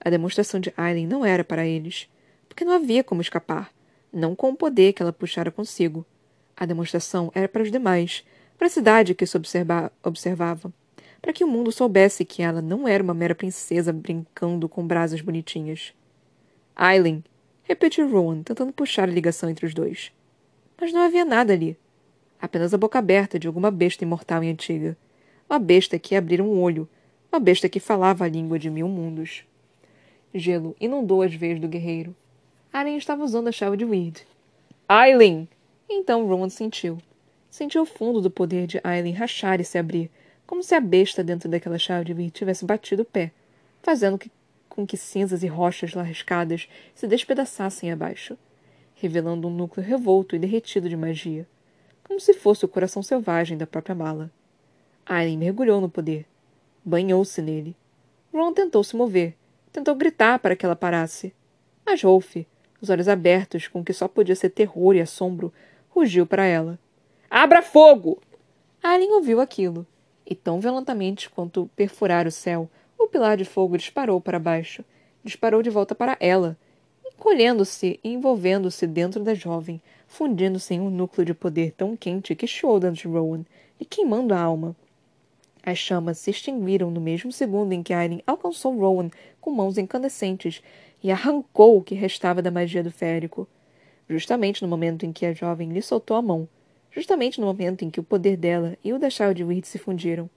[0.05, 2.09] A demonstração de Aileen não era para eles,
[2.48, 3.72] porque não havia como escapar,
[4.12, 6.05] não com o poder que ela puxara consigo.
[6.57, 8.24] A demonstração era para os demais,
[8.59, 10.72] para a cidade que se observa observava,
[11.20, 15.20] para que o mundo soubesse que ela não era uma mera princesa brincando com brasas
[15.20, 15.94] bonitinhas.
[16.74, 17.22] Aileen,
[17.62, 20.11] repetiu Rowan, tentando puxar a ligação entre os dois.
[20.80, 21.76] Mas não havia nada ali.
[22.40, 24.96] Apenas a boca aberta de alguma besta imortal e antiga.
[25.48, 26.88] Uma besta que abrira um olho.
[27.32, 29.44] Uma besta que falava a língua de mil mundos.
[30.35, 32.14] Gelo inundou as veias do guerreiro.
[32.72, 34.26] Aileen estava usando a chave de Weird.
[34.88, 35.46] Aileen!
[35.88, 36.98] Então Rowan sentiu.
[37.50, 40.11] Sentiu o fundo do poder de Aileen rachar e se abrir,
[40.46, 43.30] como se a besta dentro daquela chave de Weird tivesse batido o pé,
[43.82, 44.30] fazendo que,
[44.70, 48.38] com que cinzas e rochas lascadas se despedaçassem abaixo,
[49.02, 51.44] revelando um núcleo revolto e derretido de magia,
[52.04, 54.30] como se fosse o coração selvagem da própria mala.
[55.04, 56.24] Aileen mergulhou no poder.
[56.84, 57.74] Banhou-se nele.
[58.32, 59.34] Ron tentou se mover,
[59.72, 61.34] tentou gritar para que ela parasse.
[61.84, 62.36] Mas Rolf,
[62.80, 65.52] os olhos abertos com que só podia ser terror e assombro,
[65.90, 66.78] rugiu para ela.
[67.28, 68.22] Abra fogo!
[68.80, 69.84] Aileen ouviu aquilo,
[70.24, 74.84] e tão violentamente quanto perfurar o céu, o pilar de fogo disparou para baixo,
[75.24, 76.56] disparou de volta para ela,
[77.22, 82.48] encolhendo-se e envolvendo-se dentro da jovem, fundindo-se em um núcleo de poder tão quente que
[82.48, 83.44] chiou dentro de Rowan,
[83.78, 84.74] e queimando a alma.
[85.62, 89.08] As chamas se extinguiram no mesmo segundo em que Aileen alcançou Rowan
[89.40, 90.61] com mãos incandescentes
[91.00, 93.46] e arrancou o que restava da magia do férico.
[94.08, 96.48] Justamente no momento em que a jovem lhe soltou a mão,
[96.90, 100.28] justamente no momento em que o poder dela e o da de Weird se fundiram.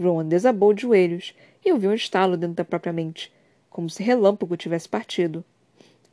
[0.00, 3.32] Rowan desabou de joelhos e ouviu um estalo dentro da própria mente,
[3.68, 5.44] como se relâmpago tivesse partido.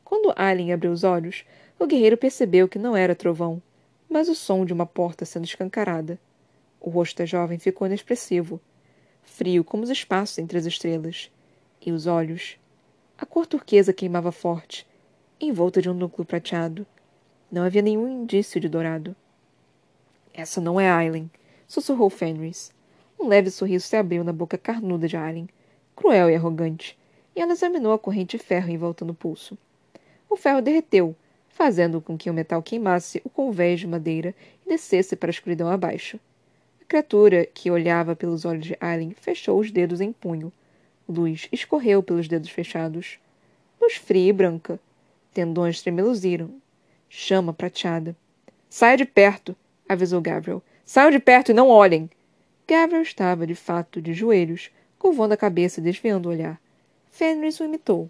[0.10, 1.46] Quando Aileen abriu os olhos,
[1.78, 3.62] o guerreiro percebeu que não era trovão,
[4.10, 6.20] mas o som de uma porta sendo escancarada.
[6.82, 8.60] O rosto da jovem ficou inexpressivo,
[9.22, 11.32] frio como os espaços entre as estrelas,
[11.80, 12.58] e os olhos
[13.20, 14.88] a cor turquesa queimava forte,
[15.40, 16.88] envolta de um núcleo prateado.
[17.52, 19.16] Não havia nenhum indício de dourado.
[20.34, 21.30] Essa não é Aileen,
[21.68, 22.74] sussurrou Fenris.
[23.20, 25.48] Um leve sorriso se abriu na boca carnuda de Aileen,
[25.96, 26.98] cruel e arrogante,
[27.36, 29.56] e ela examinou a corrente de ferro em volta no pulso.
[30.30, 31.16] O ferro derreteu,
[31.50, 35.70] fazendo com que o metal queimasse o convés de madeira e descesse para a escuridão
[35.70, 36.20] abaixo.
[36.82, 40.52] A criatura, que olhava pelos olhos de Aileen, fechou os dedos em punho,
[41.10, 43.18] Luz escorreu pelos dedos fechados.
[43.82, 44.80] Luz fria e branca.
[45.34, 46.54] Tendões tremeluziram.
[47.10, 48.16] Chama prateada.
[48.70, 49.56] Saia de perto,
[49.88, 50.62] avisou Gabriel.
[50.86, 52.08] Saiam de perto e não olhem.
[52.68, 56.62] Gabriel estava, de fato, de joelhos, curvando a cabeça e desviando o olhar.
[57.10, 58.08] Fenris o imitou.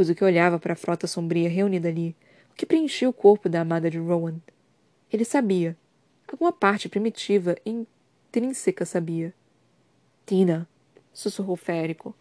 [0.00, 2.16] O que olhava para a frota sombria reunida ali,
[2.50, 4.36] o que preenchia o corpo da amada de Rowan.
[5.12, 5.76] Ele sabia.
[6.26, 7.84] Alguma parte primitiva e
[8.28, 9.34] intrínseca sabia.
[10.24, 10.66] Tina,
[11.12, 12.14] sussurrou Férico.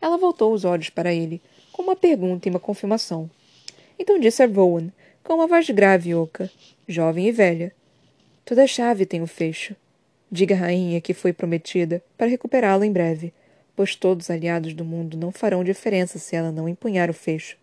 [0.00, 3.28] Ela voltou os olhos para ele, com uma pergunta e uma confirmação.
[3.98, 4.92] Então disse a Rowan,
[5.24, 6.48] com uma voz grave e oca,
[6.86, 7.74] jovem e velha.
[8.44, 9.74] Toda chave tem o um fecho.
[10.30, 13.32] Diga à rainha que foi prometida para recuperá-la em breve,
[13.78, 17.56] pois todos os aliados do mundo não farão diferença se ela não empunhar o fecho,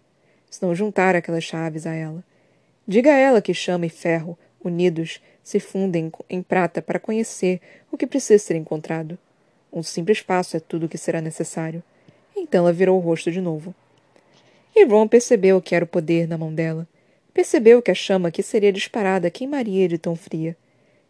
[0.50, 2.24] se não juntar aquelas chaves a ela.
[2.88, 7.60] Diga a ela que chama e ferro, unidos, se fundem em prata para conhecer
[7.92, 9.18] o que precisa ser encontrado.
[9.74, 11.84] Um simples passo é tudo o que será necessário.
[12.34, 13.76] Então ela virou o rosto de novo.
[14.74, 16.88] E Ron percebeu que era o poder na mão dela.
[17.34, 20.56] Percebeu que a chama que seria disparada queimaria de tão fria.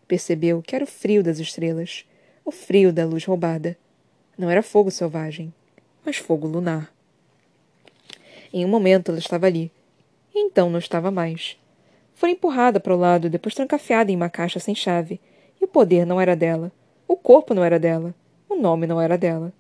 [0.08, 2.08] Percebeu que era o frio das estrelas,
[2.44, 3.78] o frio da luz roubada.
[4.38, 5.54] Não era fogo selvagem,
[6.06, 6.94] mas fogo lunar.
[8.54, 9.72] Em um momento ela estava ali,
[10.34, 11.58] e então não estava mais.
[12.14, 15.20] Foi empurrada para o lado, depois trancafiada em uma caixa sem chave,
[15.62, 16.72] e o poder não era dela.
[17.08, 18.14] O corpo não era dela.
[18.50, 19.54] O nome não era dela.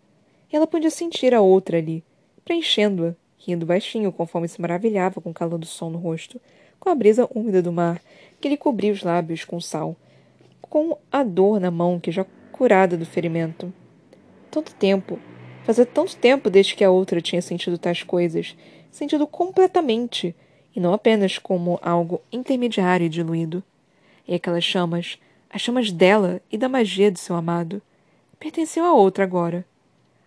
[0.51, 2.03] E ela podia sentir a outra ali,
[2.43, 6.39] preenchendo-a, rindo baixinho conforme se maravilhava com o calor do sol no rosto,
[6.79, 8.01] com a brisa úmida do mar
[8.39, 9.95] que lhe cobria os lábios com sal,
[10.61, 13.73] com a dor na mão que já curada do ferimento.
[14.55, 15.19] Tanto tempo,
[15.65, 18.55] fazia tanto tempo desde que a outra tinha sentido tais coisas,
[18.89, 20.33] sentido completamente,
[20.73, 23.61] e não apenas como algo intermediário e diluído.
[24.25, 27.81] E aquelas chamas, as chamas dela e da magia de seu amado,
[28.39, 29.65] pertenceu a outra agora.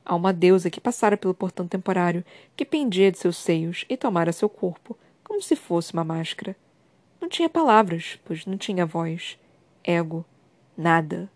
[0.04, 2.22] A uma deusa que passara pelo portão temporário,
[2.54, 6.54] que pendia de seus seios e tomara seu corpo, como se fosse uma máscara.
[7.18, 9.38] Não tinha palavras, pois não tinha voz.
[9.82, 10.22] Ego.
[10.76, 11.30] Nada.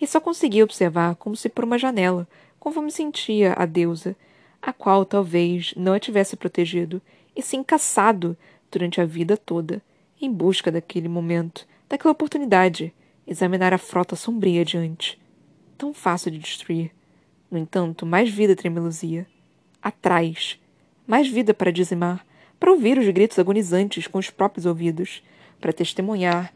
[0.00, 2.26] E só conseguia observar como se por uma janela,
[2.58, 4.16] conforme sentia a deusa,
[4.60, 7.00] a qual talvez não a tivesse protegido,
[7.34, 8.36] e sim caçado
[8.70, 9.82] durante a vida toda,
[10.20, 12.92] em busca daquele momento, daquela oportunidade,
[13.26, 15.20] examinar a frota sombria adiante
[15.80, 16.90] tão fácil de destruir.
[17.50, 19.26] No entanto, mais vida tremeluzia.
[19.82, 20.60] Atrás.
[21.06, 22.24] Mais vida para dizimar,
[22.60, 25.22] para ouvir os gritos agonizantes com os próprios ouvidos,
[25.58, 26.52] para testemunhar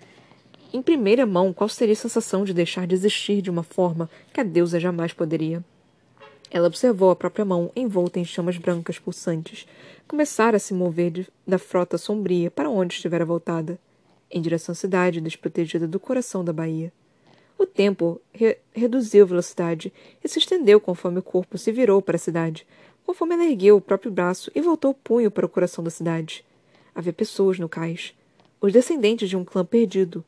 [0.75, 4.41] em primeira mão qual seria a sensação de deixar de existir de uma forma que
[4.41, 5.65] a deusa jamais poderia.
[6.51, 9.69] Ela observou a própria mão envolta em chamas brancas pulsantes,
[10.09, 13.79] começar a se mover de, da frota sombria para onde estivera voltada.
[14.31, 16.93] em direção à cidade desprotegida do coração da baía.
[17.57, 19.93] O tempo re reduziu a velocidade
[20.25, 22.67] e se estendeu conforme o corpo se virou para a cidade,
[23.07, 26.45] conforme ela ergueu o próprio braço e voltou o punho para o coração da cidade.
[26.93, 28.13] Havia pessoas no cais.
[28.61, 30.25] Os descendentes de um clã perdido.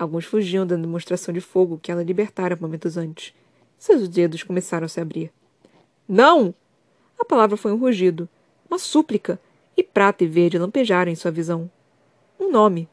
[0.00, 3.34] Alguns fugiam da demonstração de fogo que ela libertara momentos antes.
[3.76, 5.30] Seus dedos começaram a se abrir.
[6.08, 6.54] Não!
[7.18, 8.26] A palavra foi um rugido,
[8.66, 9.38] uma súplica,
[9.76, 11.70] e prata e verde lampejaram em sua visão.
[12.38, 12.88] Um nome.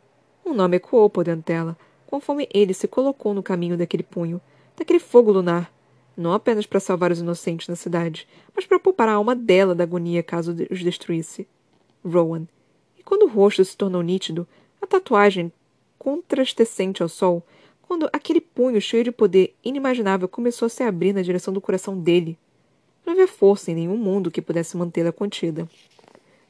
[0.46, 4.42] Um nome ecoou por dentro dela, conforme ele se colocou no caminho daquele punho,
[4.76, 5.72] daquele fogo lunar,
[6.18, 9.86] não apenas para salvar os inocentes na cidade, mas para poupar a alma dela da
[9.86, 11.48] agonia caso os destruísse.
[12.04, 12.46] Rowan.
[13.00, 14.46] E quando o rosto se tornou nítido,
[14.82, 15.54] a tatuagem
[15.98, 17.44] contrastescente ao sol,
[17.82, 21.98] quando aquele punho cheio de poder inimaginável começou a se abrir na direção do coração
[21.98, 22.38] dele.
[23.06, 25.68] Não havia força em nenhum mundo que pudesse mantê-la contida.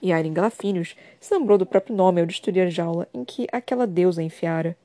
[0.01, 3.85] E Aileen Galafinius se lembrou do próprio nome ao destruir a jaula em que aquela
[3.85, 4.75] deusa enfiara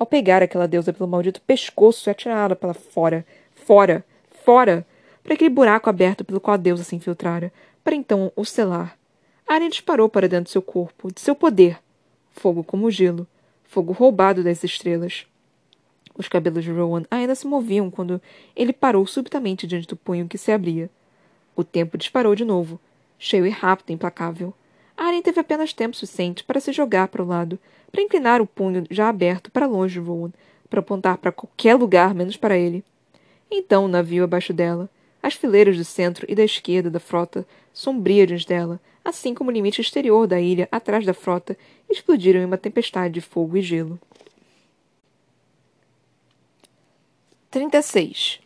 [0.00, 3.22] ao pegar aquela deusa pelo maldito pescoço e atirá-la para fora,
[3.54, 4.02] fora,
[4.42, 4.86] fora,
[5.22, 7.52] para aquele buraco aberto pelo qual a deusa se infiltrara,
[7.84, 8.96] para então o selar.
[9.46, 11.78] A aranha disparou para dentro de seu corpo, de seu poder.
[12.30, 13.26] Fogo como gelo,
[13.70, 15.24] fogo roubado das estrelas.
[16.18, 18.20] Os cabelos de Rowan ainda se moviam quando
[18.56, 20.90] ele parou subitamente diante do punho que se abria.
[21.54, 22.80] O tempo disparou de novo,
[23.16, 24.52] cheio e rápido e implacável.
[24.96, 27.60] A aranha teve apenas tempo suficiente para se jogar para o lado,
[27.92, 30.32] para inclinar o punho já aberto para longe de Rowan,
[30.68, 32.84] para apontar para qualquer lugar menos para ele.
[33.48, 34.90] Então o navio abaixo dela,
[35.22, 39.52] as fileiras do centro e da esquerda da frota, sombria diante dela, assim como o
[39.52, 41.56] limite exterior da ilha atrás da frota,
[41.88, 43.98] explodiram em uma tempestade de fogo e gelo.
[47.50, 48.40] 36.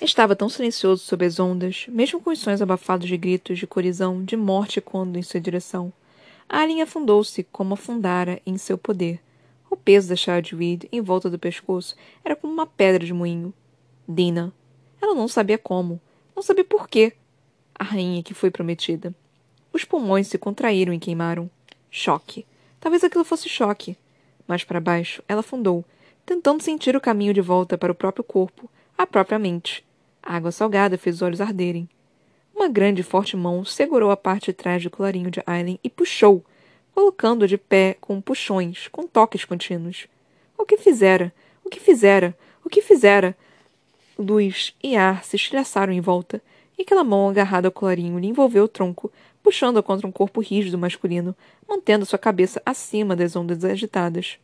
[0.00, 4.24] Estava tão silencioso sob as ondas, mesmo com os sons abafados de gritos de corizão,
[4.24, 5.92] de morte quando em sua direção.
[6.48, 9.20] Alien afundou-se como afundara em seu poder.
[9.70, 13.52] O peso da Childweed em volta do pescoço era como uma pedra de moinho.
[14.08, 14.52] Dina.
[15.00, 16.00] Ela não sabia como.
[16.34, 17.12] Não sabia por quê.
[17.74, 19.14] A rainha que foi prometida.
[19.72, 21.50] Os pulmões se contraíram e queimaram.
[21.90, 22.46] Choque.
[22.80, 23.96] Talvez aquilo fosse choque.
[24.46, 25.84] Mais para baixo, ela afundou,
[26.24, 29.84] tentando sentir o caminho de volta para o próprio corpo, a própria mente.
[30.22, 31.88] A água salgada fez os olhos arderem.
[32.54, 35.90] Uma grande e forte mão segurou a parte de trás do colarinho de Aileen e
[35.90, 36.44] puxou,
[36.94, 40.06] colocando-a de pé com puxões, com toques contínuos.
[40.56, 41.32] O que fizera?
[41.62, 42.36] O que fizera?
[42.64, 43.36] O que fizera?
[44.18, 46.42] Luz e ar se estilhaçaram em volta,
[46.78, 50.78] e aquela mão agarrada ao colarinho lhe envolveu o tronco, puxando-a contra um corpo rígido
[50.78, 51.34] masculino,
[51.68, 54.38] mantendo sua cabeça acima das ondas agitadas.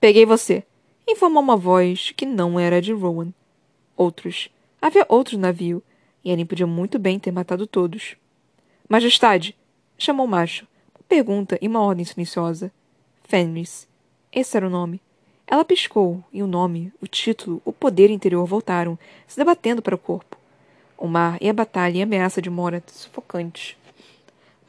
[0.00, 0.64] Peguei você,
[1.06, 3.32] informou uma voz que não era de Rowan.
[3.96, 4.50] Outros.
[4.80, 5.82] Havia outro navio,
[6.24, 8.16] e Eren podia muito bem ter matado todos.
[8.88, 9.56] Majestade!
[9.96, 10.66] chamou o macho.
[10.94, 12.72] Uma pergunta e uma ordem silenciosa.
[13.24, 13.86] Fenris.
[14.32, 15.00] Esse era o nome.
[15.54, 19.98] Ela piscou, e o nome, o título, o poder interior voltaram, se debatendo para o
[19.98, 20.36] corpo.
[20.98, 23.76] O mar e a batalha e a ameaça de Morat sufocantes.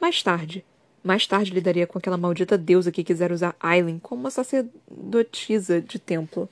[0.00, 0.64] Mais tarde,
[1.02, 5.98] mais tarde lidaria com aquela maldita deusa que quisera usar Aileen como uma sacerdotisa de
[5.98, 6.48] templo.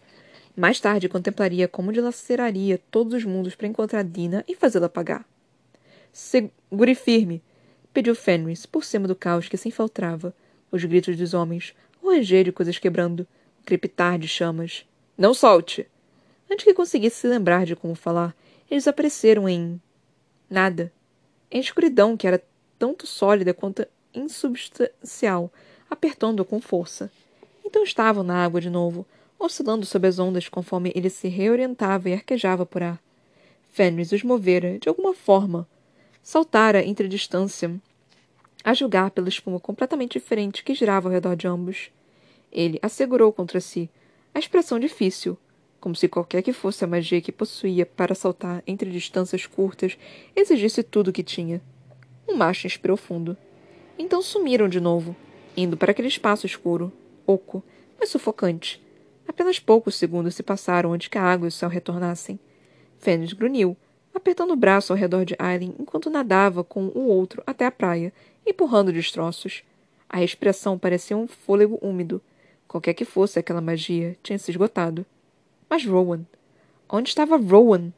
[0.57, 5.25] Mais tarde contemplaria como dilaceraria todos os mundos para encontrar Dina e fazê-la pagar.
[6.13, 7.41] Segure firme,
[7.93, 10.35] pediu Fenris, por cima do caos que se infiltrava,
[10.73, 13.25] os gritos dos homens, o ranger de coisas quebrando,
[13.65, 14.87] crepitar de chamas.
[15.17, 15.89] Não solte!
[16.51, 18.35] Antes que conseguisse se lembrar de como falar,
[18.71, 19.81] eles apareceram em.
[20.49, 20.93] nada.
[21.51, 22.43] Em escuridão que era
[22.79, 25.53] tanto sólida quanto insubstancial,
[25.91, 27.11] apertando-a com força.
[27.65, 29.07] Então estavam na água de novo,
[29.39, 33.01] oscilando sob as ondas conforme ele se reorientava e arquejava por ar.
[33.71, 35.67] Fenris os movera, de alguma forma.
[36.23, 37.71] Saltara entre a distância,
[38.63, 41.91] a julgar pela espuma completamente diferente que girava ao redor de ambos.
[42.55, 43.91] Ele assegurou contra si
[44.33, 45.37] a expressão difícil,
[45.81, 49.99] como se qualquer que fosse a magia que possuía para saltar entre distâncias curtas
[50.35, 51.61] exigisse tudo o que tinha.
[52.29, 53.37] Um macho inspirou fundo.
[53.99, 55.15] Então sumiram de novo,
[55.57, 56.93] indo para aquele espaço escuro,
[57.27, 57.63] oco,
[57.99, 58.83] mas sufocante,
[59.27, 62.39] Apenas poucos segundos se passaram antes que a água e o céu retornassem.
[62.99, 63.77] Fênix grunhiu,
[64.15, 68.13] apertando o braço ao redor de Aileen enquanto nadava com o outro até a praia,
[68.47, 69.63] empurrando destroços.
[70.09, 72.21] A respiração parecia um fôlego úmido.
[72.75, 75.07] Qualquer que fosse aquela magia, tinha se esgotado.
[75.71, 76.27] Mas Rowan.
[76.91, 77.93] Onde estava Rowan?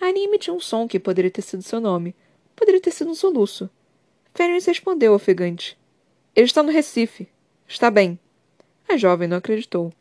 [0.00, 2.16] Aileen emitiu um som que poderia ter sido seu nome.
[2.56, 3.70] Poderia ter sido um soluço.
[4.34, 5.78] Fênix respondeu ofegante.
[6.34, 7.28] Ele está no Recife.
[7.68, 8.18] Está bem.
[8.88, 9.92] A jovem não acreditou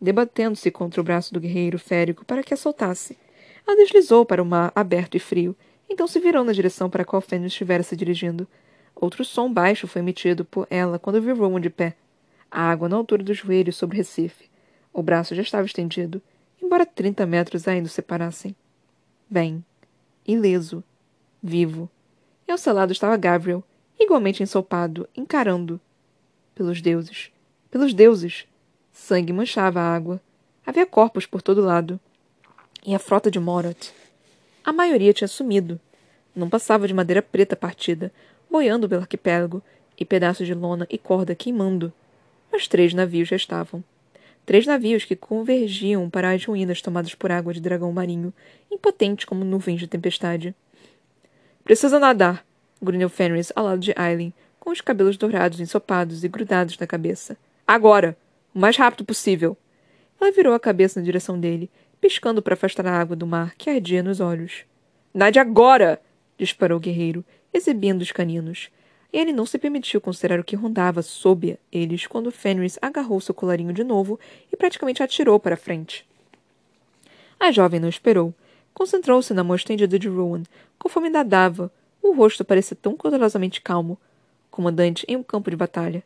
[0.00, 3.18] debatendo-se contra o braço do guerreiro férico para que a soltasse.
[3.66, 5.56] Ela deslizou para o mar aberto e frio,
[5.90, 8.46] então se virou na direção para a qual Fênix estivera se dirigindo.
[8.94, 11.96] Outro som baixo foi emitido por ela quando viu Rowan de pé.
[12.56, 14.48] A água na altura dos joelhos sobre o recife.
[14.92, 16.22] O braço já estava estendido,
[16.62, 18.54] embora trinta metros ainda o separassem.
[19.28, 19.64] Bem,
[20.24, 20.84] ileso,
[21.42, 21.90] vivo.
[22.46, 23.64] E ao seu lado estava Gabriel,
[23.98, 25.80] igualmente ensopado, encarando.
[26.54, 27.32] Pelos deuses.
[27.72, 28.46] Pelos deuses!
[28.92, 30.20] Sangue manchava a água.
[30.64, 31.98] Havia corpos por todo lado.
[32.86, 33.90] E a frota de Morat.
[34.64, 35.80] A maioria tinha sumido.
[36.36, 38.12] Não passava de madeira preta partida,
[38.48, 39.60] boiando pelo arquipélago,
[39.98, 41.92] e pedaços de lona e corda queimando.
[42.54, 43.82] Mas três navios já estavam.
[44.46, 48.32] Três navios que convergiam para as ruínas tomadas por água de dragão marinho,
[48.70, 50.54] impotentes como nuvens de tempestade.
[51.64, 52.46] Precisa nadar,
[52.80, 57.36] grunheu Fenris ao lado de Aileen, com os cabelos dourados ensopados e grudados na cabeça.
[57.66, 58.16] Agora!
[58.54, 59.56] O mais rápido possível!
[60.20, 61.68] Ela virou a cabeça na direção dele,
[62.00, 64.64] piscando para afastar a água do mar que ardia nos olhos.
[65.12, 66.00] Nade agora!
[66.38, 68.70] disparou o guerreiro, exibindo os caninos.
[69.14, 73.72] Ele não se permitiu considerar o que rondava sob eles quando Fenris agarrou seu colarinho
[73.72, 74.18] de novo
[74.52, 76.04] e praticamente atirou para a frente.
[77.38, 78.34] A jovem não esperou.
[78.72, 80.42] Concentrou-se na mão estendida de Rowan.
[80.76, 83.96] Conforme nadava, o rosto parecia tão cuidadosamente calmo.
[84.50, 86.02] Comandante em um campo de batalha.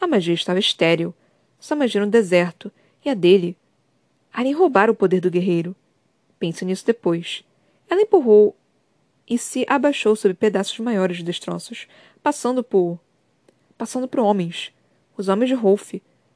[0.00, 1.12] A magia estava estéril.
[1.58, 2.70] Sua magia era um deserto,
[3.04, 3.56] e a dele.
[4.32, 5.74] Além roubar o poder do guerreiro.
[6.38, 7.42] Pense nisso depois.
[7.90, 8.54] Ela empurrou
[9.28, 11.88] e se abaixou sob pedaços maiores de destroços,
[12.24, 12.98] passando por.
[13.76, 14.72] passando por homens.
[15.14, 15.92] Os homens de Rolf,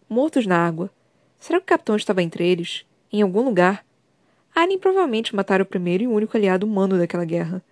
[0.07, 0.91] mortos na água.
[1.39, 2.85] Será que o capitão estava entre eles?
[3.11, 3.87] Em algum lugar?
[4.55, 7.63] Arryn provavelmente matara o primeiro e único aliado humano daquela guerra.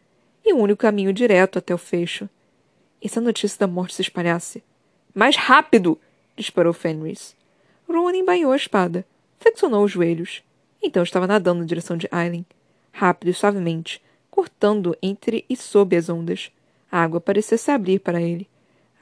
[0.42, 2.26] E o único caminho direto até o fecho.
[3.02, 4.64] E se a notícia da morte se espalhasse?
[5.14, 6.00] Mais rápido!
[6.34, 7.36] disparou Fenris.
[7.86, 9.04] Rowan embaiou a espada.
[9.38, 10.42] Flexionou os joelhos.
[10.82, 12.46] Então estava nadando na direção de Aileen.
[12.92, 16.50] Rápido e suavemente, cortando entre e sob as ondas.
[16.96, 18.48] A água parecia se abrir para ele.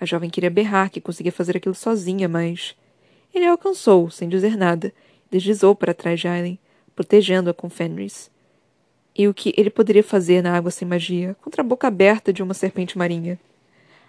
[0.01, 2.75] A jovem queria berrar que conseguia fazer aquilo sozinha, mas.
[3.33, 4.93] Ele a alcançou, sem dizer nada,
[5.31, 6.59] deslizou para trás de Aileen,
[6.97, 8.33] protegendo-a com Fenris.
[9.15, 12.43] E o que ele poderia fazer na água sem magia, contra a boca aberta de
[12.43, 13.39] uma serpente marinha?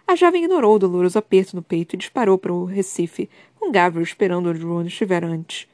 [0.07, 3.29] A jovem ignorou o doloroso aperto no peito e disparou para o Recife,
[3.59, 5.67] com Gabriel esperando onde Ron estivera antes.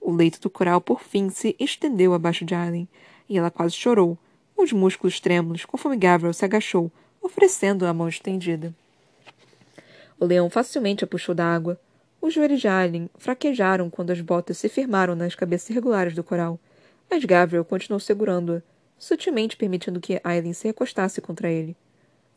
[0.00, 2.88] O leito do coral, por fim, se estendeu abaixo de Aileen,
[3.28, 4.16] e ela quase chorou,
[4.56, 6.92] os músculos trêmulos, conforme Gabriel se agachou,
[7.26, 8.74] oferecendo a mão estendida.
[10.18, 11.78] O leão facilmente a puxou da água.
[12.20, 16.58] Os joelhos de Alien fraquejaram quando as botas se firmaram nas cabeças irregulares do coral,
[17.10, 18.62] mas Gabriel continuou segurando-a,
[18.98, 21.76] sutilmente permitindo que Aileen se recostasse contra ele.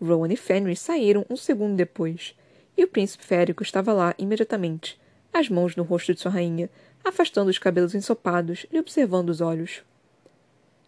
[0.01, 2.35] Rowan e Fenris saíram um segundo depois,
[2.77, 4.99] e o príncipe férico estava lá imediatamente,
[5.33, 6.69] as mãos no rosto de sua rainha,
[7.03, 9.83] afastando os cabelos ensopados e observando os olhos.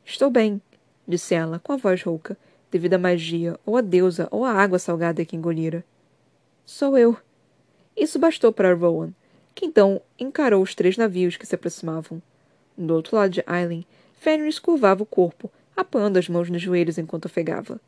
[0.05, 0.61] Estou bem,
[1.07, 2.37] disse ela, com a voz rouca,
[2.71, 5.83] devido à magia, ou à deusa, ou à água salgada que engolira.
[6.65, 7.17] Sou eu.
[7.95, 9.11] Isso bastou para Rowan,
[9.53, 12.21] que então encarou os três navios que se aproximavam.
[12.77, 17.25] Do outro lado de Aileen, Fenris curvava o corpo, apoiando as mãos nos joelhos enquanto
[17.25, 17.79] ofegava.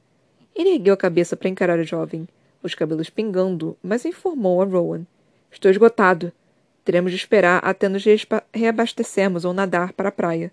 [0.54, 2.28] Ele ergueu a cabeça para encarar a jovem,
[2.62, 5.06] os cabelos pingando, mas informou a Rowan.
[5.52, 6.32] Estou esgotado.
[6.84, 8.04] Teremos de esperar até nos
[8.54, 10.52] reabastecermos ou nadar para a praia.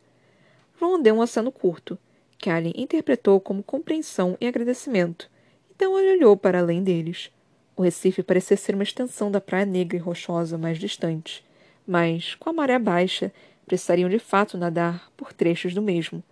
[0.81, 1.99] Rowan deu um aceno curto,
[2.41, 5.31] Karen interpretou como compreensão e agradecimento.
[5.75, 7.31] Então ele olhou para além deles.
[7.77, 11.45] O Recife parecia ser uma extensão da praia negra e rochosa mais distante,
[11.87, 13.33] mas, com a maré baixa,
[13.67, 16.23] precisariam de fato nadar por trechos do mesmo.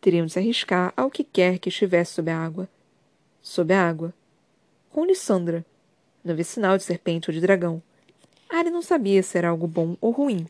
[0.00, 2.68] Teriam de se arriscar ao que quer que estivesse sob a água.
[3.42, 4.14] Sob a água.
[4.90, 5.64] Com Lissandra.
[6.24, 7.82] Não havia sinal de serpente ou de dragão.
[8.48, 10.46] Ari não sabia se era algo bom ou ruim.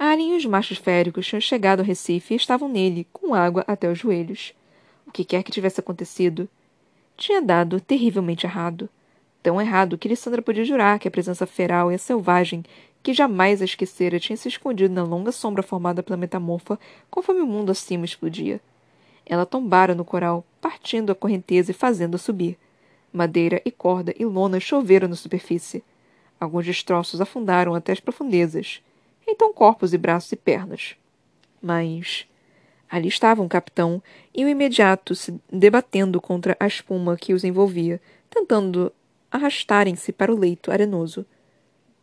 [0.00, 3.98] E os machos féricos tinham chegado ao Recife e estavam nele, com água até os
[3.98, 4.54] joelhos.
[5.06, 6.48] O que quer que tivesse acontecido,
[7.16, 8.88] tinha dado terrivelmente errado.
[9.42, 12.64] Tão errado que Lissandra podia jurar que a presença feral e selvagem,
[13.02, 16.78] que jamais a esquecera, tinha se escondido na longa sombra formada pela metamorfa
[17.10, 18.60] conforme o mundo acima explodia.
[19.26, 22.56] Ela tombara no coral, partindo a correnteza e fazendo-a subir.
[23.12, 25.82] Madeira e corda e lona choveram na superfície.
[26.38, 28.80] Alguns destroços afundaram até as profundezas
[29.30, 30.96] então corpos e braços e pernas.
[31.60, 32.26] Mas
[32.90, 34.02] ali estava um capitão
[34.34, 38.00] e o imediato se debatendo contra a espuma que os envolvia,
[38.30, 38.92] tentando
[39.30, 41.26] arrastarem-se para o leito arenoso.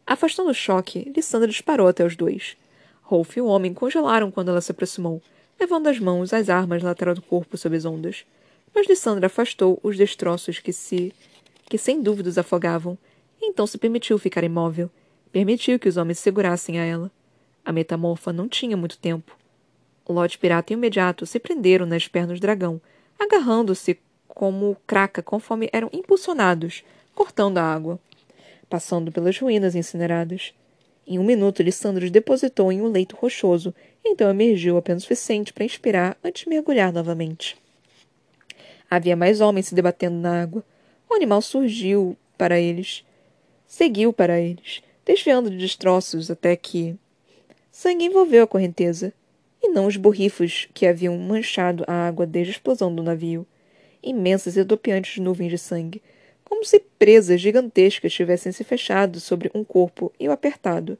[0.05, 2.55] Afastando o choque, Lissandra disparou até os dois.
[3.01, 5.21] Rolf e o homem congelaram quando ela se aproximou,
[5.59, 8.26] levando as mãos às armas lateral do corpo sob as ondas.
[8.73, 11.13] Mas Lissandra afastou os destroços que se
[11.67, 12.95] que sem dúvidas afogavam,
[13.41, 14.89] e então se permitiu ficar imóvel,
[15.36, 17.12] Permitiu que os homens segurassem a ela.
[17.66, 19.38] A metamorfa não tinha muito tempo.
[20.08, 22.80] Lote pirata e imediato se prenderam nas pernas do dragão,
[23.20, 28.00] agarrando-se como craca conforme eram impulsionados, cortando a água.
[28.70, 30.54] passando pelas ruínas incineradas.
[31.06, 33.76] Em um minuto, Lissandros depositou em um leito rochoso,
[34.06, 37.58] então emergiu apenas o suficiente para inspirar antes de mergulhar novamente.
[38.90, 40.64] Havia mais homens se debatendo na água.
[41.10, 43.04] O animal surgiu para eles.
[43.68, 46.95] Seguiu para eles, desviando de destroços até que.
[47.72, 49.14] Sangue envolveu a correnteza,
[49.62, 53.45] e não os borrifos que haviam manchado a água desde a explosão do navio.
[54.03, 56.01] Imensas e dopiantes nuvens de sangue,
[56.43, 60.97] como se presas gigantescas tivessem se fechado sobre um corpo e o apertado.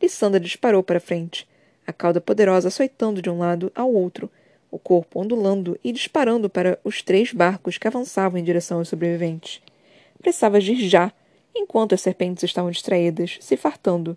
[0.00, 1.46] Lissandra disparou para frente,
[1.86, 4.28] a cauda poderosa açoitando de um lado ao outro,
[4.70, 9.60] o corpo ondulando e disparando para os três barcos que avançavam em direção aos sobreviventes.
[10.20, 11.12] Precisava agir já,
[11.54, 14.16] enquanto as serpentes estavam distraídas, se fartando.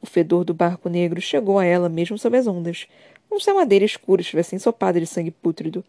[0.00, 2.86] O fedor do barco negro chegou a ela mesmo sob as ondas,
[3.28, 5.84] como se a madeira escura estivesse ensopada de sangue pútrido.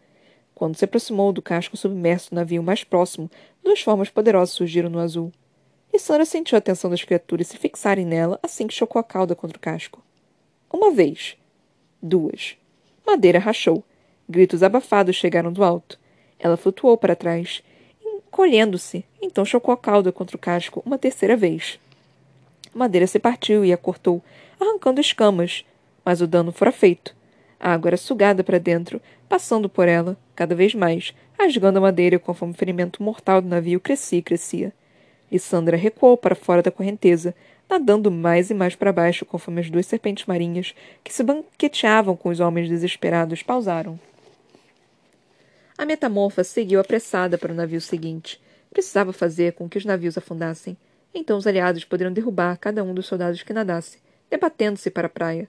[0.54, 3.30] Quando se aproximou do casco submerso do navio mais próximo,
[3.62, 5.32] duas formas poderosas surgiram no azul.
[5.92, 9.56] Lissandra sentiu a atenção das criaturas se fixarem nela assim que chocou a cauda contra
[9.56, 10.02] o casco.
[10.72, 11.36] Uma vez.
[12.02, 12.56] Duas.
[13.06, 13.84] Madeira rachou.
[14.28, 15.98] Gritos abafados chegaram do alto.
[16.38, 17.62] Ela flutuou para trás,
[18.28, 21.80] encolhendo-se, então chocou a cauda contra o casco uma terceira vez.
[22.72, 24.22] A madeira se partiu e a cortou,
[24.60, 25.64] arrancando escamas,
[26.04, 27.16] mas o dano fora feito.
[27.58, 32.18] A água era sugada para dentro, passando por ela, cada vez mais, rasgando a madeira
[32.18, 34.72] conforme o ferimento mortal do navio crescia e crescia.
[35.32, 37.34] Lissandra recuou para fora da correnteza,
[37.68, 42.28] nadando mais e mais para baixo conforme as duas serpentes marinhas, que se banqueteavam com
[42.28, 43.98] os homens desesperados, pausaram.
[45.78, 48.42] A metamorfa seguiu apressada para o navio seguinte.
[48.68, 50.76] Precisava fazer com que os navios afundassem.
[51.14, 55.48] Então os aliados poderiam derrubar cada um dos soldados que nadasse, debatendo-se para a praia.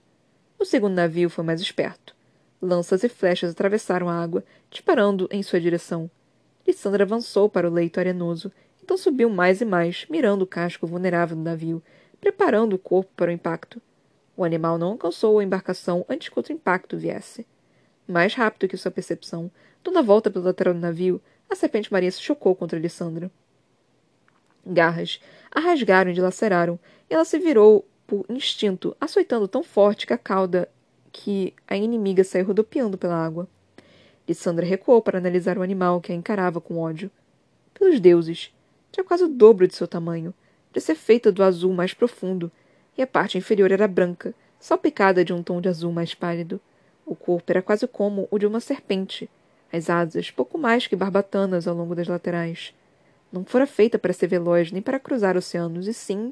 [0.60, 2.16] O segundo navio foi mais esperto.
[2.62, 6.08] Lanças e flechas atravessaram a água, disparando em sua direção.
[6.68, 8.52] Lissandra avançou para o leito arenoso,
[8.84, 11.82] então subiu mais e mais, mirando o casco vulnerável do navio,
[12.22, 13.82] preparando o corpo para o impacto.
[14.38, 17.48] O animal não alcançou a embarcação antes que outro impacto viesse.
[18.10, 19.52] Mais rápido que sua percepção,
[19.84, 23.30] dando a volta pelo lateral do navio, a serpente marinha se chocou contra Lissandra.
[24.66, 30.14] Garras a rasgaram e dilaceraram, e ela se virou por instinto, açoitando tão forte que
[30.14, 30.68] a cauda
[31.12, 33.48] que a inimiga saiu rodopiando pela água.
[34.28, 37.12] Lissandra recuou para analisar o animal que a encarava com ódio.
[37.76, 38.52] Pelos deuses!
[38.92, 40.34] Tinha quase o dobro de seu tamanho.
[40.74, 42.52] De ser feita do azul mais profundo,
[42.98, 46.60] e a parte inferior era branca, salpicada de um tom de azul mais pálido.
[47.10, 49.28] O corpo era quase como o de uma serpente,
[49.74, 52.72] as asas pouco mais que barbatanas ao longo das laterais.
[53.34, 56.32] Não fora feita para ser veloz nem para cruzar oceanos, e sim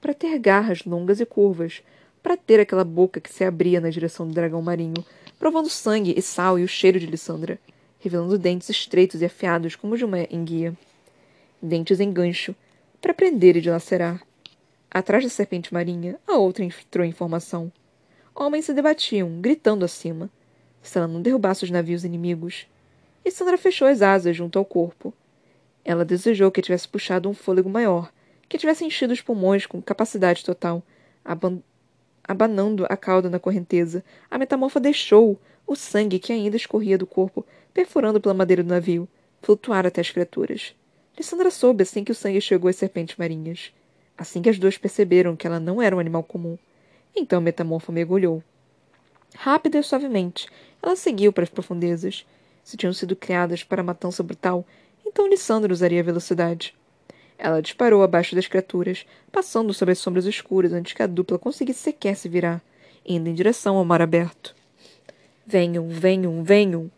[0.00, 1.84] para ter garras longas e curvas,
[2.20, 5.04] para ter aquela boca que se abria na direção do dragão marinho,
[5.38, 7.56] provando sangue e sal e o cheiro de Lissandra,
[8.00, 10.76] revelando dentes estreitos e afiados como de uma enguia.
[11.62, 12.56] Dentes em gancho,
[13.00, 14.20] para prender e dilacerar.
[14.90, 17.70] Atrás da serpente marinha, a outra entrou em formação.
[18.34, 20.30] Homens se debatiam, gritando acima.
[20.82, 22.66] Se ela não derrubasse os navios inimigos.
[23.24, 25.14] E Sandra fechou as asas junto ao corpo.
[25.84, 28.12] Ela desejou que tivesse puxado um fôlego maior,
[28.48, 30.82] que tivesse enchido os pulmões com capacidade total.
[31.24, 31.60] Aban
[32.24, 37.44] abanando a cauda na correnteza, a metamorfa deixou o sangue que ainda escorria do corpo,
[37.74, 39.08] perfurando pela madeira do navio,
[39.40, 40.74] flutuar até as criaturas.
[41.16, 43.72] Lissandra soube assim que o sangue chegou às serpentes marinhas.
[44.16, 46.56] Assim que as duas perceberam que ela não era um animal comum.
[47.14, 48.42] Então a metamorfa mergulhou.
[49.34, 50.48] Rápida e suavemente,
[50.82, 52.26] ela seguiu para as profundezas.
[52.62, 54.64] Se tinham sido criadas para a matança brutal,
[55.04, 56.74] então Lissandra usaria velocidade.
[57.38, 61.80] Ela disparou abaixo das criaturas, passando sobre as sombras escuras antes que a dupla conseguisse
[61.80, 62.62] sequer se virar,
[63.04, 64.54] indo em direção ao mar aberto.
[65.44, 66.90] Venham, venham, venham!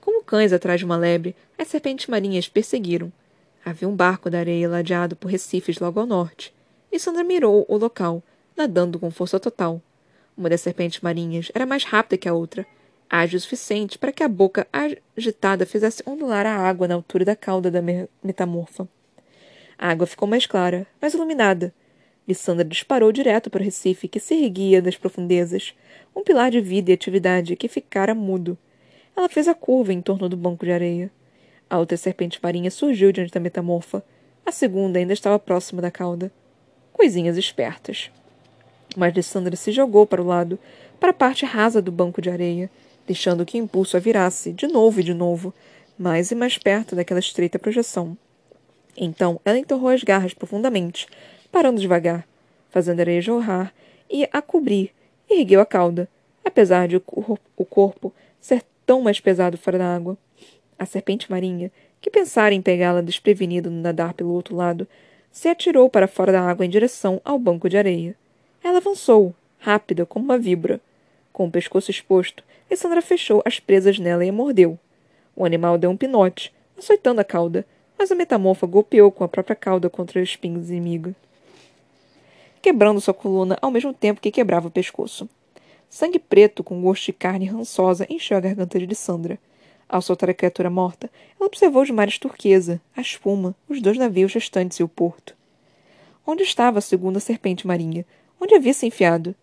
[0.00, 3.12] Como cães atrás de uma lebre, as serpentes marinhas perseguiram.
[3.64, 6.54] Havia um barco da areia ladeado por recifes logo ao norte,
[6.90, 8.22] e Sandra mirou o local,
[8.56, 9.80] nadando com força total.
[10.36, 12.66] Uma das serpentes marinhas era mais rápida que a outra,
[13.08, 14.66] ágil o suficiente para que a boca
[15.14, 17.82] agitada fizesse ondular a água na altura da cauda da
[18.22, 18.88] metamorfa.
[19.78, 21.74] A água ficou mais clara, mais iluminada.
[22.26, 25.74] Lissandra disparou direto para o Recife, que se erguia das profundezas,
[26.14, 28.56] um pilar de vida e atividade que ficara mudo.
[29.16, 31.10] Ela fez a curva em torno do banco de areia.
[31.68, 34.04] A outra serpente marinha surgiu diante da metamorfa.
[34.46, 36.32] A segunda ainda estava próxima da cauda.
[36.92, 38.10] Coisinhas espertas.
[38.96, 40.58] Mas Lissandra se jogou para o lado,
[41.00, 42.70] para a parte rasa do banco de areia,
[43.06, 45.52] deixando que o impulso a virasse, de novo e de novo,
[45.98, 48.16] mais e mais perto daquela estreita projeção.
[48.96, 51.06] Então ela enterrou as garras profundamente,
[51.50, 52.26] parando devagar,
[52.70, 53.72] fazendo a areia jorrar
[54.10, 54.92] e a cobrir,
[55.28, 56.08] e ergueu a cauda,
[56.44, 60.16] apesar de o corpo ser tão mais pesado fora da água.
[60.78, 61.70] A serpente marinha,
[62.00, 64.86] que pensara em pegá-la desprevenida no nadar pelo outro lado,
[65.30, 68.14] se atirou para fora da água em direção ao banco de areia.
[68.62, 70.80] Ela avançou, rápida como uma víbora.
[71.32, 74.78] Com o pescoço exposto, Lissandra fechou as presas nela e a mordeu.
[75.34, 77.66] O animal deu um pinote, açoitando a cauda,
[77.98, 81.14] mas a metamorfa golpeou com a própria cauda contra os espinhos inimigo,
[82.60, 85.28] quebrando sua coluna ao mesmo tempo que quebrava o pescoço.
[85.88, 89.38] Sangue preto com gosto de carne rançosa encheu a garganta de Lissandra.
[89.88, 94.32] Ao soltar a criatura morta, ela observou os mares turquesa, a espuma, os dois navios
[94.32, 95.36] restantes e o porto.
[96.26, 98.06] Onde estava a segunda serpente marinha?
[98.42, 99.36] Onde havia se enfiado?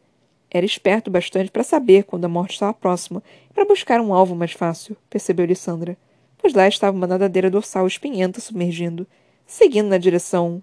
[0.52, 4.36] Era esperto bastante para saber quando a morte estava próxima e para buscar um alvo
[4.36, 5.98] mais fácil, percebeu Lissandra,
[6.38, 9.08] pois lá estava uma nadadeira dorsal espinhenta submergindo,
[9.48, 10.62] seguindo na direção.